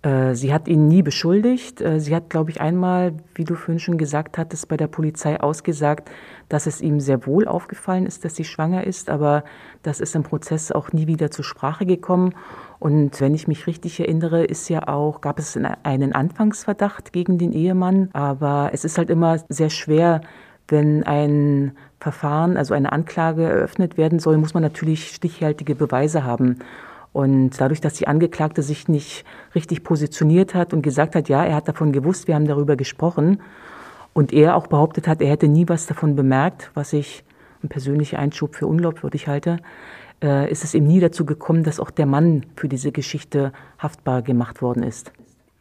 Äh, 0.02 0.34
sie 0.34 0.52
hat 0.52 0.66
ihn 0.66 0.88
nie 0.88 1.02
beschuldigt. 1.02 1.80
Äh, 1.80 2.00
sie 2.00 2.16
hat, 2.16 2.30
glaube 2.30 2.50
ich, 2.50 2.60
einmal, 2.60 3.12
wie 3.34 3.44
du 3.44 3.54
vorhin 3.54 3.78
schon 3.78 3.98
gesagt 3.98 4.38
hattest, 4.38 4.66
bei 4.68 4.76
der 4.76 4.88
Polizei 4.88 5.38
ausgesagt, 5.38 6.10
dass 6.48 6.66
es 6.66 6.80
ihm 6.80 7.00
sehr 7.00 7.26
wohl 7.26 7.46
aufgefallen 7.46 8.06
ist, 8.06 8.24
dass 8.24 8.34
sie 8.34 8.44
schwanger 8.44 8.84
ist, 8.86 9.10
aber 9.10 9.44
das 9.82 10.00
ist 10.00 10.16
im 10.16 10.22
Prozess 10.22 10.72
auch 10.72 10.92
nie 10.92 11.06
wieder 11.06 11.30
zur 11.30 11.44
Sprache 11.44 11.84
gekommen. 11.84 12.34
Und 12.80 13.20
wenn 13.20 13.34
ich 13.34 13.46
mich 13.46 13.66
richtig 13.66 14.00
erinnere, 14.00 14.42
ist 14.42 14.68
ja 14.70 14.88
auch, 14.88 15.20
gab 15.20 15.38
es 15.38 15.56
einen 15.56 16.12
Anfangsverdacht 16.14 17.12
gegen 17.12 17.36
den 17.36 17.52
Ehemann, 17.52 18.08
aber 18.14 18.70
es 18.72 18.84
ist 18.84 18.98
halt 18.98 19.10
immer 19.10 19.38
sehr 19.48 19.70
schwer, 19.70 20.22
wenn 20.66 21.04
ein 21.04 21.72
Verfahren, 22.00 22.56
also 22.56 22.72
eine 22.72 22.90
Anklage 22.90 23.44
eröffnet 23.44 23.98
werden 23.98 24.18
soll, 24.18 24.38
muss 24.38 24.54
man 24.54 24.62
natürlich 24.62 25.08
stichhaltige 25.08 25.74
Beweise 25.74 26.24
haben. 26.24 26.60
Und 27.12 27.60
dadurch, 27.60 27.82
dass 27.82 27.94
die 27.94 28.08
Angeklagte 28.08 28.62
sich 28.62 28.88
nicht 28.88 29.24
richtig 29.54 29.84
positioniert 29.84 30.54
hat 30.54 30.72
und 30.72 30.80
gesagt 30.80 31.14
hat, 31.14 31.28
ja, 31.28 31.44
er 31.44 31.56
hat 31.56 31.68
davon 31.68 31.92
gewusst, 31.92 32.28
wir 32.28 32.34
haben 32.34 32.46
darüber 32.46 32.76
gesprochen, 32.76 33.40
und 34.12 34.32
er 34.32 34.56
auch 34.56 34.66
behauptet 34.66 35.06
hat, 35.06 35.20
er 35.20 35.30
hätte 35.30 35.48
nie 35.48 35.68
was 35.68 35.86
davon 35.86 36.16
bemerkt, 36.16 36.70
was 36.74 36.92
ich 36.92 37.24
einen 37.62 37.68
persönlichen 37.68 38.16
Einschub 38.16 38.56
für 38.56 38.66
unglaubwürdig 38.66 39.28
halte, 39.28 39.58
äh, 40.22 40.50
ist 40.50 40.64
es 40.64 40.74
eben 40.74 40.86
nie 40.86 41.00
dazu 41.00 41.24
gekommen, 41.24 41.64
dass 41.64 41.80
auch 41.80 41.90
der 41.90 42.06
Mann 42.06 42.46
für 42.56 42.68
diese 42.68 42.92
Geschichte 42.92 43.52
haftbar 43.78 44.22
gemacht 44.22 44.62
worden 44.62 44.82
ist. 44.82 45.12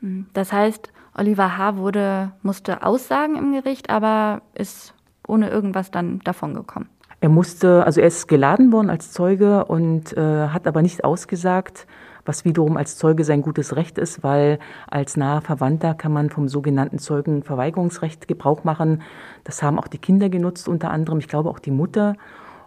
Hm. 0.01 0.28
Das 0.34 0.51
heißt, 0.51 0.92
Oliver 1.16 1.58
H. 1.58 1.78
Wurde, 1.78 2.32
musste 2.42 2.84
aussagen 2.84 3.36
im 3.36 3.51
Gericht, 3.51 3.89
aber 3.89 4.42
ist 4.54 4.94
ohne 5.28 5.50
irgendwas 5.50 5.92
dann 5.92 6.20
davongekommen. 6.20 6.89
Er 7.22 7.30
musste, 7.30 7.84
also 7.86 8.00
er 8.00 8.08
ist 8.08 8.28
geladen 8.28 8.72
worden 8.72 8.89
als 8.89 9.12
Zeuge 9.12 9.66
und 9.66 10.16
äh, 10.16 10.48
hat 10.48 10.68
aber 10.68 10.82
nicht 10.82 11.04
ausgesagt, 11.04 11.86
was 12.25 12.46
wiederum 12.46 12.78
als 12.78 12.98
Zeuge 12.98 13.25
sein 13.25 13.42
gutes 13.42 13.75
Recht 13.75 13.98
ist, 13.98 14.24
weil 14.24 14.60
als 14.89 15.18
naher 15.18 15.42
Verwandter 15.42 15.96
kann 15.96 16.13
man 16.13 16.30
vom 16.30 16.48
sogenannten 16.48 17.00
Zeugenverweigerungsrecht 17.00 18.28
Gebrauch 18.28 18.63
machen. 18.63 19.01
Das 19.44 19.62
haben 19.63 19.80
auch 19.80 19.88
die 19.88 19.98
Kinder 19.98 20.30
genutzt, 20.30 20.70
unter 20.70 20.92
anderem, 20.92 21.20
ich 21.20 21.28
glaube 21.28 21.50
auch 21.50 21.60
die 21.60 21.72
Mutter. 21.72 22.16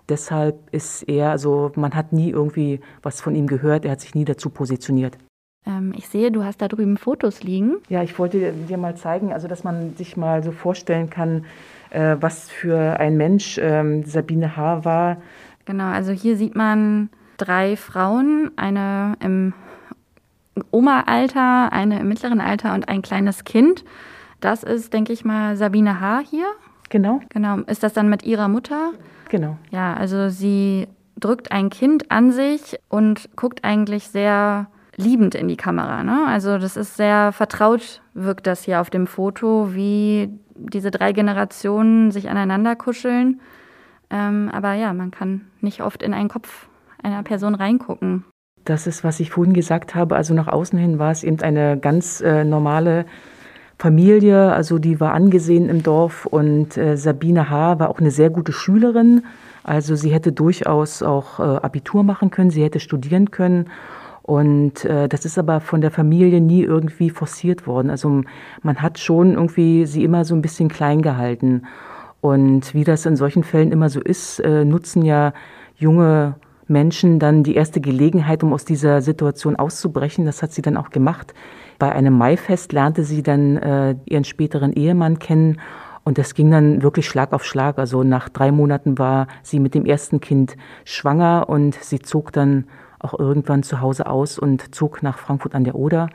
Deshalb 0.08 0.56
ist 0.72 1.02
er, 1.04 1.30
also 1.30 1.72
man 1.76 1.94
hat 1.94 2.12
nie 2.12 2.30
irgendwie 2.30 2.80
was 3.02 3.20
von 3.20 3.34
ihm 3.34 3.46
gehört, 3.46 3.84
er 3.84 3.92
hat 3.92 4.00
sich 4.00 4.14
nie 4.14 4.24
dazu 4.24 4.50
positioniert. 4.50 5.16
Ähm, 5.64 5.94
ich 5.96 6.08
sehe, 6.08 6.30
du 6.30 6.44
hast 6.44 6.60
da 6.60 6.68
drüben 6.68 6.96
Fotos 6.96 7.42
liegen. 7.42 7.76
Ja, 7.88 8.02
ich 8.02 8.18
wollte 8.18 8.52
dir 8.52 8.78
mal 8.78 8.96
zeigen, 8.96 9.32
also 9.32 9.48
dass 9.48 9.64
man 9.64 9.94
sich 9.96 10.16
mal 10.16 10.42
so 10.42 10.50
vorstellen 10.50 11.08
kann, 11.08 11.44
äh, 11.90 12.16
was 12.20 12.50
für 12.50 12.98
ein 12.98 13.16
Mensch 13.16 13.58
ähm, 13.62 14.04
Sabine 14.04 14.56
H. 14.56 14.84
war. 14.84 15.18
Genau, 15.64 15.90
also 15.90 16.12
hier 16.12 16.36
sieht 16.36 16.56
man 16.56 17.10
drei 17.36 17.76
Frauen, 17.76 18.50
eine 18.56 19.16
im 19.20 19.54
Oma-Alter, 20.70 21.72
eine 21.72 22.00
im 22.00 22.08
mittleren 22.08 22.40
Alter 22.40 22.74
und 22.74 22.88
ein 22.88 23.02
kleines 23.02 23.44
Kind. 23.44 23.84
Das 24.40 24.64
ist, 24.64 24.92
denke 24.92 25.12
ich 25.12 25.24
mal, 25.24 25.56
Sabine 25.56 26.00
H. 26.00 26.20
hier. 26.28 26.46
Genau. 26.92 27.20
Genau. 27.30 27.56
Ist 27.68 27.82
das 27.82 27.94
dann 27.94 28.10
mit 28.10 28.22
ihrer 28.22 28.48
Mutter? 28.48 28.92
Genau. 29.30 29.56
Ja, 29.70 29.94
also 29.94 30.28
sie 30.28 30.88
drückt 31.18 31.50
ein 31.50 31.70
Kind 31.70 32.10
an 32.10 32.32
sich 32.32 32.78
und 32.90 33.34
guckt 33.34 33.64
eigentlich 33.64 34.08
sehr 34.08 34.66
liebend 34.96 35.34
in 35.34 35.48
die 35.48 35.56
Kamera. 35.56 36.02
Ne? 36.02 36.26
Also 36.26 36.58
das 36.58 36.76
ist 36.76 36.98
sehr 36.98 37.32
vertraut, 37.32 38.02
wirkt 38.12 38.46
das 38.46 38.64
hier 38.64 38.78
auf 38.82 38.90
dem 38.90 39.06
Foto, 39.06 39.74
wie 39.74 40.28
diese 40.54 40.90
drei 40.90 41.12
Generationen 41.12 42.10
sich 42.10 42.28
aneinander 42.28 42.76
kuscheln. 42.76 43.40
Ähm, 44.10 44.50
aber 44.52 44.74
ja, 44.74 44.92
man 44.92 45.10
kann 45.10 45.46
nicht 45.62 45.80
oft 45.80 46.02
in 46.02 46.12
einen 46.12 46.28
Kopf 46.28 46.68
einer 47.02 47.22
Person 47.22 47.54
reingucken. 47.54 48.26
Das 48.66 48.86
ist, 48.86 49.02
was 49.02 49.18
ich 49.18 49.30
vorhin 49.30 49.54
gesagt 49.54 49.94
habe. 49.94 50.14
Also 50.14 50.34
nach 50.34 50.48
außen 50.48 50.78
hin 50.78 50.98
war 50.98 51.10
es 51.10 51.24
eben 51.24 51.40
eine 51.40 51.78
ganz 51.78 52.20
äh, 52.20 52.44
normale 52.44 53.06
Familie. 53.78 54.52
Also 54.52 54.78
die 54.78 55.00
war 55.00 55.12
angesehen 55.12 55.68
im 55.68 55.82
Dorf 55.82 56.26
und 56.26 56.76
äh, 56.76 56.96
Sabine 56.96 57.50
H. 57.50 57.78
war 57.78 57.90
auch 57.90 58.00
eine 58.00 58.10
sehr 58.10 58.30
gute 58.30 58.52
Schülerin. 58.52 59.24
Also 59.64 59.94
sie 59.94 60.12
hätte 60.12 60.32
durchaus 60.32 61.02
auch 61.02 61.38
äh, 61.38 61.42
Abitur 61.42 62.02
machen 62.02 62.30
können, 62.30 62.50
sie 62.50 62.62
hätte 62.62 62.80
studieren 62.80 63.30
können. 63.30 63.66
Und 64.22 64.84
äh, 64.84 65.08
das 65.08 65.24
ist 65.24 65.38
aber 65.38 65.60
von 65.60 65.80
der 65.80 65.90
Familie 65.90 66.40
nie 66.40 66.62
irgendwie 66.62 67.10
forciert 67.10 67.66
worden. 67.66 67.90
Also 67.90 68.22
man 68.62 68.76
hat 68.80 68.98
schon 68.98 69.32
irgendwie 69.32 69.84
sie 69.86 70.04
immer 70.04 70.24
so 70.24 70.34
ein 70.34 70.42
bisschen 70.42 70.68
klein 70.68 71.02
gehalten. 71.02 71.62
Und 72.20 72.72
wie 72.72 72.84
das 72.84 73.04
in 73.04 73.16
solchen 73.16 73.42
Fällen 73.42 73.72
immer 73.72 73.90
so 73.90 74.00
ist, 74.00 74.38
äh, 74.40 74.64
nutzen 74.64 75.04
ja 75.04 75.32
junge 75.76 76.36
Menschen 76.68 77.18
dann 77.18 77.42
die 77.42 77.56
erste 77.56 77.80
Gelegenheit, 77.80 78.44
um 78.44 78.52
aus 78.52 78.64
dieser 78.64 79.02
Situation 79.02 79.56
auszubrechen. 79.56 80.24
Das 80.24 80.42
hat 80.42 80.52
sie 80.52 80.62
dann 80.62 80.76
auch 80.76 80.90
gemacht. 80.90 81.34
Bei 81.82 81.90
einem 81.90 82.16
Maifest 82.16 82.72
lernte 82.72 83.02
sie 83.02 83.24
dann 83.24 83.56
äh, 83.56 83.96
ihren 84.04 84.22
späteren 84.22 84.72
Ehemann 84.72 85.18
kennen 85.18 85.60
und 86.04 86.16
das 86.16 86.34
ging 86.34 86.48
dann 86.48 86.80
wirklich 86.80 87.08
Schlag 87.08 87.32
auf 87.32 87.44
Schlag. 87.44 87.76
Also 87.76 88.04
nach 88.04 88.28
drei 88.28 88.52
Monaten 88.52 89.00
war 89.00 89.26
sie 89.42 89.58
mit 89.58 89.74
dem 89.74 89.84
ersten 89.84 90.20
Kind 90.20 90.56
schwanger 90.84 91.48
und 91.48 91.74
sie 91.74 91.98
zog 91.98 92.30
dann 92.32 92.66
auch 93.00 93.18
irgendwann 93.18 93.64
zu 93.64 93.80
Hause 93.80 94.06
aus 94.06 94.38
und 94.38 94.72
zog 94.72 95.02
nach 95.02 95.18
Frankfurt 95.18 95.56
an 95.56 95.64
der 95.64 95.74
Oder, 95.74 96.08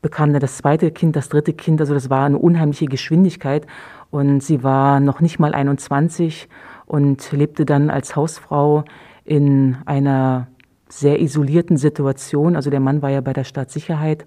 bekam 0.00 0.32
dann 0.32 0.40
das 0.40 0.56
zweite 0.56 0.90
Kind, 0.90 1.16
das 1.16 1.28
dritte 1.28 1.52
Kind. 1.52 1.82
Also 1.82 1.92
das 1.92 2.08
war 2.08 2.24
eine 2.24 2.38
unheimliche 2.38 2.86
Geschwindigkeit 2.86 3.66
und 4.10 4.42
sie 4.42 4.62
war 4.62 5.00
noch 5.00 5.20
nicht 5.20 5.38
mal 5.38 5.52
21 5.52 6.48
und 6.86 7.30
lebte 7.30 7.66
dann 7.66 7.90
als 7.90 8.16
Hausfrau 8.16 8.84
in 9.26 9.76
einer 9.84 10.46
sehr 10.88 11.20
isolierten 11.20 11.76
Situation. 11.76 12.56
Also 12.56 12.70
der 12.70 12.80
Mann 12.80 13.02
war 13.02 13.10
ja 13.10 13.20
bei 13.20 13.34
der 13.34 13.44
Staatssicherheit 13.44 14.24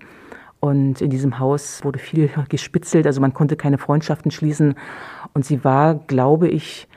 und 0.60 1.02
in 1.02 1.10
diesem 1.10 1.40
Haus 1.40 1.84
wurde 1.84 2.00
viel 2.00 2.30
gespitzelt, 2.50 3.06
also 3.06 3.22
man 3.22 3.34
konnte 3.34 3.56
keine 3.56 3.78
Freundschaften 3.78 4.32
schließen. 4.32 4.76
Und 5.34 5.46
sie 5.46 5.64
war, 5.64 5.96
glaube 5.96 6.48
ich, 6.48 6.88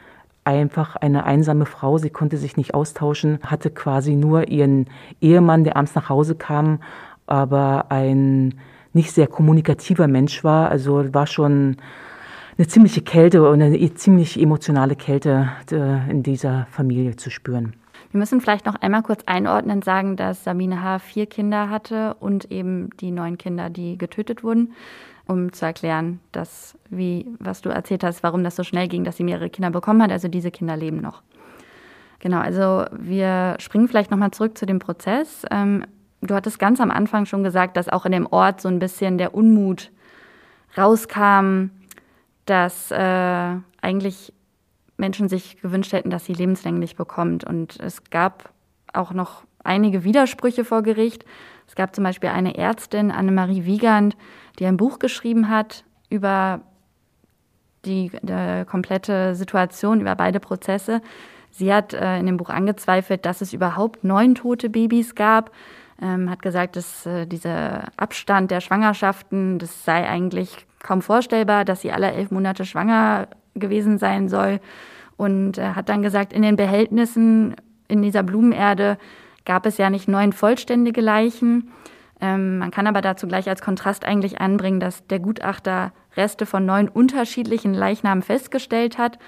einfach 0.44 0.96
eine 0.96 1.24
einsame 1.24 1.66
Frau. 1.66 1.98
Sie 1.98 2.10
konnte 2.10 2.36
sich 2.36 2.56
nicht 2.56 2.74
austauschen, 2.74 3.38
hatte 3.44 3.70
quasi 3.70 4.16
nur 4.16 4.48
ihren 4.48 4.86
Ehemann, 5.20 5.64
der 5.64 5.76
abends 5.76 5.94
nach 5.94 6.08
Hause 6.08 6.34
kam, 6.34 6.80
aber 7.26 7.86
ein 7.90 8.54
nicht 8.92 9.12
sehr 9.12 9.26
kommunikativer 9.26 10.08
Mensch 10.08 10.42
war. 10.42 10.70
Also 10.70 11.12
war 11.14 11.26
schon 11.26 11.76
eine 12.58 12.66
ziemliche 12.66 13.02
Kälte 13.02 13.48
und 13.48 13.62
eine 13.62 13.94
ziemlich 13.94 14.40
emotionale 14.40 14.96
Kälte 14.96 15.50
äh, 15.70 16.10
in 16.10 16.22
dieser 16.22 16.66
Familie 16.70 17.16
zu 17.16 17.30
spüren. 17.30 17.74
Wir 18.10 18.18
müssen 18.18 18.40
vielleicht 18.40 18.66
noch 18.66 18.74
einmal 18.74 19.02
kurz 19.02 19.22
einordnen 19.26 19.82
sagen, 19.82 20.16
dass 20.16 20.42
Sabine 20.42 20.82
H. 20.82 20.98
vier 20.98 21.26
Kinder 21.26 21.70
hatte 21.70 22.14
und 22.14 22.50
eben 22.50 22.90
die 22.98 23.12
neun 23.12 23.38
Kinder, 23.38 23.70
die 23.70 23.96
getötet 23.98 24.42
wurden, 24.42 24.74
um 25.26 25.52
zu 25.52 25.64
erklären, 25.64 26.18
dass, 26.32 26.76
wie, 26.88 27.26
was 27.38 27.60
du 27.60 27.68
erzählt 27.68 28.02
hast, 28.02 28.24
warum 28.24 28.42
das 28.42 28.56
so 28.56 28.64
schnell 28.64 28.88
ging, 28.88 29.04
dass 29.04 29.16
sie 29.16 29.24
mehrere 29.24 29.48
Kinder 29.48 29.70
bekommen 29.70 30.02
hat. 30.02 30.10
Also 30.10 30.26
diese 30.26 30.50
Kinder 30.50 30.76
leben 30.76 31.00
noch. 31.00 31.22
Genau, 32.18 32.38
also 32.38 32.84
wir 32.92 33.56
springen 33.60 33.86
vielleicht 33.86 34.10
nochmal 34.10 34.32
zurück 34.32 34.58
zu 34.58 34.66
dem 34.66 34.80
Prozess. 34.80 35.44
Ähm, 35.50 35.84
du 36.20 36.34
hattest 36.34 36.58
ganz 36.58 36.80
am 36.80 36.90
Anfang 36.90 37.26
schon 37.26 37.44
gesagt, 37.44 37.76
dass 37.76 37.88
auch 37.88 38.06
in 38.06 38.12
dem 38.12 38.26
Ort 38.26 38.60
so 38.60 38.68
ein 38.68 38.80
bisschen 38.80 39.18
der 39.18 39.34
Unmut 39.34 39.90
rauskam, 40.76 41.70
dass 42.44 42.90
äh, 42.90 43.54
eigentlich 43.80 44.32
Menschen 45.00 45.28
sich 45.28 45.60
gewünscht 45.60 45.93
hätten, 45.93 46.10
dass 46.10 46.25
sie 46.25 46.34
lebenslänglich 46.34 46.95
bekommt. 46.95 47.45
Und 47.45 47.80
es 47.80 48.04
gab 48.10 48.50
auch 48.93 49.13
noch 49.13 49.43
einige 49.65 50.04
Widersprüche 50.04 50.65
vor 50.65 50.82
Gericht. 50.82 51.25
Es 51.67 51.75
gab 51.75 51.95
zum 51.95 52.04
Beispiel 52.04 52.30
eine 52.30 52.56
Ärztin, 52.56 53.10
Annemarie 53.10 53.65
Wiegand, 53.65 54.17
die 54.58 54.67
ein 54.67 54.76
Buch 54.76 54.99
geschrieben 54.99 55.49
hat 55.49 55.84
über 56.08 56.60
die, 57.84 58.10
die 58.23 58.65
komplette 58.67 59.34
Situation, 59.34 60.00
über 60.00 60.15
beide 60.15 60.41
Prozesse. 60.41 61.00
Sie 61.50 61.73
hat 61.73 61.95
äh, 61.95 62.19
in 62.19 62.26
dem 62.26 62.36
Buch 62.36 62.50
angezweifelt, 62.50 63.26
dass 63.26 63.41
es 63.41 63.52
überhaupt 63.52 64.04
neun 64.04 64.34
tote 64.34 64.71
Babys 64.71 65.15
gab, 65.15 65.50
ähm, 66.00 66.30
hat 66.30 66.43
gesagt, 66.43 66.76
dass 66.76 67.06
äh, 67.06 67.26
dieser 67.26 67.89
Abstand 67.97 68.50
der 68.50 68.60
Schwangerschaften, 68.60 69.58
das 69.58 69.84
sei 69.84 70.08
eigentlich 70.08 70.67
kaum 70.82 71.02
vorstellbar, 71.02 71.65
dass 71.65 71.82
sie 71.82 71.93
alle 71.93 72.13
elf 72.13 72.30
Monate 72.30 72.65
schwanger 72.65 73.28
gewesen 73.54 73.99
sein 73.99 74.28
soll. 74.28 74.60
Und 75.17 75.58
äh, 75.58 75.75
hat 75.75 75.89
dann 75.89 76.02
gesagt, 76.02 76.32
in 76.32 76.43
den 76.43 76.56
Behältnissen 76.56 77.56
in 77.89 78.02
dieser 78.02 78.23
Blumenerde 78.23 78.97
gab 79.45 79.67
es 79.67 79.78
ja 79.78 79.91
nicht 79.91 80.08
neun 80.08 80.32
vollständige 80.32 81.00
Leichen. 81.00 81.71
Ähm, 82.21 82.58
man 82.58 82.71
kann 82.71 82.86
aber 82.86 83.00
dazu 83.00 83.26
gleich 83.26 83.49
als 83.49 83.63
Kontrast 83.63 84.04
eigentlich 84.04 84.41
anbringen, 84.41 84.80
dass 84.80 85.06
der 85.06 85.19
Gutachter 85.19 85.93
Reste 86.17 86.47
von 86.47 86.65
neun 86.67 86.89
unterschiedlichen 86.89 87.75
Leichnamen 87.75 88.23
festgestellt 88.23 88.99
hat, 88.99 89.19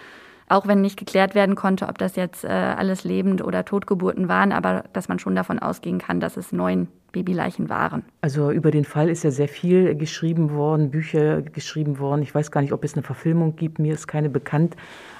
auch 0.53 0.67
wenn 0.67 0.81
nicht 0.83 0.99
geklärt 0.99 1.35
werden 1.35 1.55
konnte, 1.55 1.88
ob 1.88 1.99
das 1.99 2.15
jetzt 2.17 2.45
äh, 2.45 2.49
alles 2.49 3.05
Lebend- 3.05 3.43
oder 3.43 3.65
Totgeburten 3.65 4.29
waren, 4.29 4.53
aber 4.53 4.85
dass 4.93 5.09
man 5.09 5.19
schon 5.19 5.35
davon 5.35 5.59
ausgehen 5.59 5.99
kann, 5.99 6.21
dass 6.21 6.37
es 6.37 6.53
neun 6.53 6.88
Babyleichen 7.12 7.69
waren. 7.69 8.03
Also 8.23 8.51
über 8.51 8.71
den 8.71 8.85
Fall 8.85 9.09
ist 9.09 9.25
ja 9.25 9.31
sehr 9.31 9.49
viel 9.49 9.95
geschrieben 9.95 10.51
worden, 10.53 10.91
Bücher 10.91 11.43
geschrieben 11.43 11.99
worden. 11.99 12.23
Ich 12.23 12.35
weiß 12.35 12.51
gar 12.51 12.62
nicht, 12.62 12.73
ob 12.73 12.85
es 12.85 12.95
eine 12.95 13.03
Verfilmung 13.03 13.57
gibt, 13.57 13.79
mir 13.79 13.95
ist 13.95 14.07
keine 14.07 14.29
bekannt. 14.29 14.77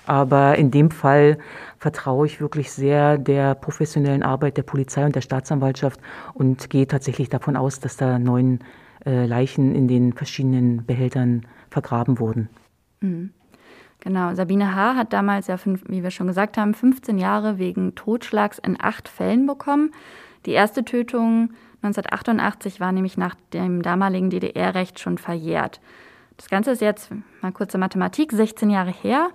Aber 0.07 0.57
in 0.57 0.71
dem 0.71 0.91
Fall 0.91 1.39
vertraue 1.79 2.27
ich 2.27 2.41
wirklich 2.41 2.73
sehr 2.73 3.19
der 3.19 3.55
professionellen 3.55 4.23
Arbeit 4.23 4.57
der 4.57 4.63
Polizei 4.63 5.05
und 5.05 5.15
der 5.15 5.21
Staatsanwaltschaft 5.21 6.01
und 6.35 6.71
gehe 6.71 6.87
tatsächlich 6.87 7.29
davon 7.29 7.57
aus, 7.57 7.79
dass 7.81 7.97
da 7.97 8.19
neun 8.19 8.61
äh, 9.07 9.27
Leichen 9.27 9.75
in 9.75 9.89
den 9.89 10.13
verschiedenen 10.13 10.85
Behältern 10.85 11.47
vergraben 11.71 12.19
wurden. 12.19 12.49
Mhm. 13.01 13.31
Genau, 14.03 14.35
Sabine 14.35 14.75
H. 14.75 14.97
hat 14.97 15.13
damals 15.13 15.47
ja, 15.47 15.57
fünf, 15.57 15.85
wie 15.87 16.03
wir 16.03 16.11
schon 16.11 16.27
gesagt 16.27 16.59
haben, 16.59 16.75
15 16.75 17.19
Jahre 17.19 17.59
wegen 17.59 17.95
Totschlags 17.95 18.59
in 18.59 18.77
acht 18.81 19.09
Fällen 19.09 19.47
bekommen. 19.47 19.93
Die 20.45 20.51
erste 20.51 20.85
Tötung 20.85 21.51
1988 21.83 22.81
war 22.81 22.91
nämlich 22.91 23.17
nach 23.17 23.37
dem 23.53 23.81
damaligen 23.81 24.29
DDR-Recht 24.29 24.99
schon 24.99 25.19
verjährt. 25.19 25.81
Das 26.37 26.49
Ganze 26.49 26.73
ist 26.73 26.81
jetzt, 26.81 27.13
mal 27.43 27.53
kurze 27.53 27.79
Mathematik, 27.79 28.33
16 28.33 28.71
Jahre 28.71 28.91
her. 28.91 29.31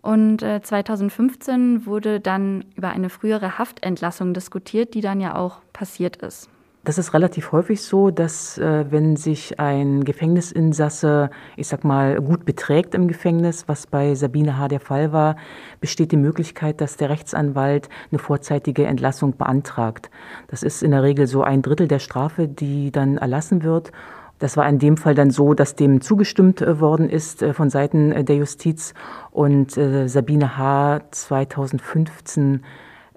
Und 0.00 0.42
äh, 0.42 0.62
2015 0.62 1.84
wurde 1.84 2.18
dann 2.18 2.64
über 2.76 2.88
eine 2.88 3.10
frühere 3.10 3.58
Haftentlassung 3.58 4.32
diskutiert, 4.32 4.94
die 4.94 5.02
dann 5.02 5.20
ja 5.20 5.36
auch 5.36 5.60
passiert 5.74 6.16
ist. 6.16 6.48
Das 6.88 6.96
ist 6.96 7.12
relativ 7.12 7.52
häufig 7.52 7.82
so, 7.82 8.10
dass 8.10 8.56
äh, 8.56 8.86
wenn 8.90 9.16
sich 9.16 9.60
ein 9.60 10.04
Gefängnisinsasse, 10.04 11.28
ich 11.54 11.68
sag 11.68 11.84
mal, 11.84 12.18
gut 12.18 12.46
beträgt 12.46 12.94
im 12.94 13.08
Gefängnis, 13.08 13.64
was 13.68 13.86
bei 13.86 14.14
Sabine 14.14 14.56
H. 14.56 14.68
der 14.68 14.80
Fall 14.80 15.12
war, 15.12 15.36
besteht 15.82 16.12
die 16.12 16.16
Möglichkeit, 16.16 16.80
dass 16.80 16.96
der 16.96 17.10
Rechtsanwalt 17.10 17.90
eine 18.10 18.18
vorzeitige 18.18 18.86
Entlassung 18.86 19.36
beantragt. 19.36 20.08
Das 20.46 20.62
ist 20.62 20.82
in 20.82 20.92
der 20.92 21.02
Regel 21.02 21.26
so 21.26 21.42
ein 21.42 21.60
Drittel 21.60 21.88
der 21.88 21.98
Strafe, 21.98 22.48
die 22.48 22.90
dann 22.90 23.18
erlassen 23.18 23.64
wird. 23.64 23.92
Das 24.38 24.56
war 24.56 24.66
in 24.66 24.78
dem 24.78 24.96
Fall 24.96 25.14
dann 25.14 25.30
so, 25.30 25.52
dass 25.52 25.74
dem 25.74 26.00
zugestimmt 26.00 26.62
äh, 26.62 26.80
worden 26.80 27.10
ist 27.10 27.42
äh, 27.42 27.52
von 27.52 27.68
Seiten 27.68 28.12
äh, 28.12 28.24
der 28.24 28.36
Justiz 28.36 28.94
und 29.30 29.72
Sabine 29.72 30.56
H. 30.56 31.02
2015 31.10 32.62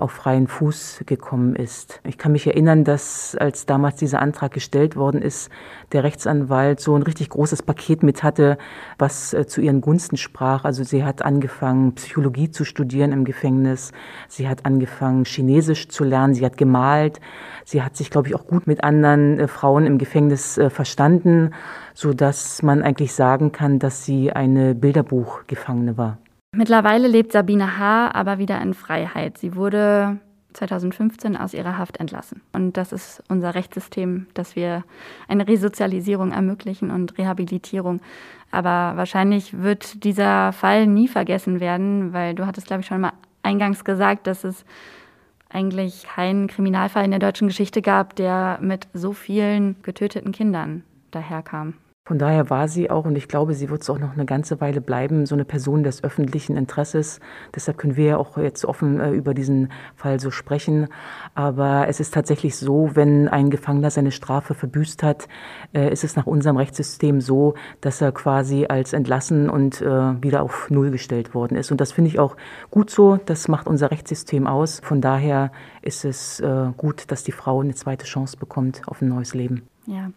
auf 0.02 0.12
freien 0.12 0.48
Fuß 0.48 1.04
gekommen 1.06 1.56
ist. 1.56 2.02
Ich 2.04 2.18
kann 2.18 2.32
mich 2.32 2.48
erinnern, 2.48 2.84
dass 2.84 3.36
als 3.36 3.66
damals 3.66 3.98
dieser 3.98 4.20
Antrag 4.20 4.52
gestellt 4.52 4.96
worden 4.96 5.22
ist, 5.22 5.50
der 5.92 6.04
Rechtsanwalt 6.04 6.80
so 6.80 6.96
ein 6.96 7.04
richtig 7.04 7.30
großes 7.30 7.64
Paket 7.64 8.04
mit 8.04 8.24
hatte, 8.24 8.58
was 8.98 9.34
äh, 9.34 9.46
zu 9.46 9.62
ihren 9.62 9.82
Gunsten 9.82 10.18
sprach. 10.18 10.66
Also 10.66 10.84
sie 10.84 11.04
hat 11.04 11.22
angefangen, 11.22 11.96
Psychologie 11.96 12.52
zu 12.52 12.66
studieren 12.66 13.12
im 13.12 13.26
Gefängnis. 13.26 13.92
Sie 14.28 14.48
hat 14.48 14.66
angefangen, 14.66 15.26
Chinesisch 15.26 15.90
zu 15.90 16.04
lernen. 16.04 16.34
Sie 16.34 16.46
hat 16.46 16.58
gemalt. 16.58 17.20
Sie 17.66 17.84
hat 17.84 17.96
sich, 17.96 18.10
glaube 18.10 18.28
ich, 18.28 18.36
auch 18.36 18.48
gut 18.48 18.68
mit 18.68 18.84
anderen 18.84 19.40
äh, 19.40 19.48
Frauen 19.48 19.86
im 19.86 19.98
Gefängnis 19.98 20.58
äh, 20.58 20.70
verstanden, 20.70 21.54
so 21.94 22.14
dass 22.14 22.64
man 22.64 22.82
eigentlich 22.82 23.14
sagen 23.14 23.52
kann, 23.52 23.80
dass 23.80 24.06
sie 24.06 24.32
eine 24.32 24.76
Bilderbuchgefangene 24.76 25.98
war. 25.98 26.18
Mittlerweile 26.54 27.08
lebt 27.08 27.32
Sabine 27.32 27.78
H. 27.78 28.12
aber 28.12 28.38
wieder 28.38 28.62
in 28.62 28.74
Freiheit. 28.74 29.38
Sie 29.38 29.56
wurde 29.56 30.20
2015 30.52 31.38
aus 31.38 31.54
ihrer 31.54 31.78
Haft 31.78 31.96
entlassen. 31.98 32.42
Und 32.52 32.76
das 32.76 32.92
ist 32.92 33.24
unser 33.30 33.56
Rechtssystem, 33.56 34.28
dass 34.34 34.58
wir 34.58 34.84
eine 35.30 35.48
Resozialisierung 35.48 36.34
ermöglichen 36.34 36.92
und 36.92 37.18
Rehabilitierung. 37.18 38.02
Aber 38.52 38.98
wahrscheinlich 38.98 39.62
wird 39.62 40.04
dieser 40.04 40.52
Fall 40.52 40.88
nie 40.88 41.08
vergessen 41.08 41.62
werden, 41.62 42.12
weil 42.12 42.36
du 42.36 42.46
hattest, 42.46 42.68
glaube 42.68 42.82
ich, 42.82 42.88
schon 42.88 43.00
mal 43.00 43.14
eingangs 43.44 43.86
gesagt, 43.86 44.28
dass 44.28 44.44
es 44.44 44.66
eigentlich 45.48 46.04
keinen 46.04 46.48
Kriminalfall 46.48 47.06
in 47.06 47.12
der 47.12 47.22
deutschen 47.22 47.48
Geschichte 47.48 47.82
gab, 47.82 48.18
der 48.18 48.60
mit 48.62 48.90
so 48.94 49.14
vielen 49.14 49.82
getöteten 49.84 50.34
Kindern 50.34 50.84
daherkam. 51.12 51.76
Von 52.04 52.18
daher 52.18 52.50
war 52.50 52.68
sie 52.68 52.90
auch, 52.90 53.06
und 53.06 53.16
ich 53.16 53.28
glaube, 53.28 53.54
sie 53.54 53.70
wird 53.70 53.84
es 53.84 53.90
auch 53.92 54.00
noch 54.00 54.14
eine 54.14 54.26
ganze 54.26 54.60
Weile 54.60 54.82
bleiben, 54.82 55.28
so 55.28 55.36
eine 55.36 55.46
Person 55.46 55.84
des 55.84 56.04
öffentlichen 56.04 56.58
Interesses. 56.58 57.20
Deshalb 57.54 57.78
können 57.78 57.96
wir 57.96 58.06
ja 58.06 58.18
auch 58.18 58.38
jetzt 58.38 58.66
offen 58.66 59.00
äh, 59.00 59.12
über 59.12 59.36
diesen 59.36 59.72
Fall 59.96 60.20
so 60.20 60.32
sprechen. 60.32 60.88
Aber 61.36 61.88
es 61.88 62.00
ist 62.00 62.12
tatsächlich 62.12 62.58
so, 62.58 62.90
wenn 62.96 63.28
ein 63.28 63.52
Gefangener 63.52 63.92
seine 63.92 64.12
Strafe 64.12 64.56
verbüßt 64.56 65.04
hat, 65.04 65.28
äh, 65.74 65.92
ist 65.92 66.04
es 66.04 66.16
nach 66.16 66.26
unserem 66.26 66.58
Rechtssystem 66.58 67.22
so, 67.22 67.54
dass 67.82 68.02
er 68.02 68.12
quasi 68.12 68.66
als 68.68 68.94
entlassen 68.94 69.48
und 69.48 69.80
äh, 69.80 69.86
wieder 70.24 70.42
auf 70.42 70.72
Null 70.72 70.90
gestellt 70.90 71.36
worden 71.36 71.56
ist. 71.56 71.70
Und 71.70 71.80
das 71.80 71.92
finde 71.92 72.10
ich 72.10 72.18
auch 72.18 72.36
gut 72.72 72.90
so. 72.90 73.18
Das 73.18 73.48
macht 73.48 73.68
unser 73.68 73.92
Rechtssystem 73.92 74.48
aus. 74.48 74.80
Von 74.84 75.02
daher 75.02 75.52
ist 75.84 76.04
es 76.04 76.40
äh, 76.40 76.72
gut, 76.78 77.12
dass 77.12 77.24
die 77.24 77.32
Frau 77.32 77.62
eine 77.62 77.76
zweite 77.76 78.08
Chance 78.08 78.38
bekommt 78.38 78.82
auf 78.88 79.04
ein 79.04 79.10
neues 79.10 79.36
Leben. 79.36 79.68
Ja. 79.86 80.12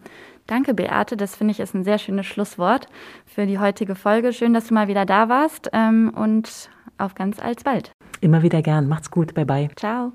Danke, 0.46 0.74
Beate. 0.74 1.16
Das 1.16 1.36
finde 1.36 1.52
ich 1.52 1.60
ist 1.60 1.74
ein 1.74 1.84
sehr 1.84 1.98
schönes 1.98 2.26
Schlusswort 2.26 2.86
für 3.26 3.46
die 3.46 3.58
heutige 3.58 3.94
Folge. 3.94 4.32
Schön, 4.32 4.52
dass 4.52 4.68
du 4.68 4.74
mal 4.74 4.88
wieder 4.88 5.06
da 5.06 5.28
warst 5.28 5.70
ähm, 5.72 6.12
und 6.14 6.70
auf 6.98 7.14
ganz 7.14 7.38
alsbald. 7.38 7.92
Immer 8.20 8.42
wieder 8.42 8.62
gern. 8.62 8.88
Macht's 8.88 9.10
gut. 9.10 9.34
Bye 9.34 9.46
bye. 9.46 9.68
Ciao. 9.76 10.12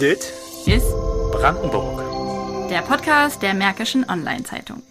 Dit 0.00 0.32
ist 0.66 0.94
Brandenburg. 1.32 2.02
Der 2.70 2.82
Podcast 2.82 3.42
der 3.42 3.54
Märkischen 3.54 4.08
Online-Zeitung. 4.08 4.82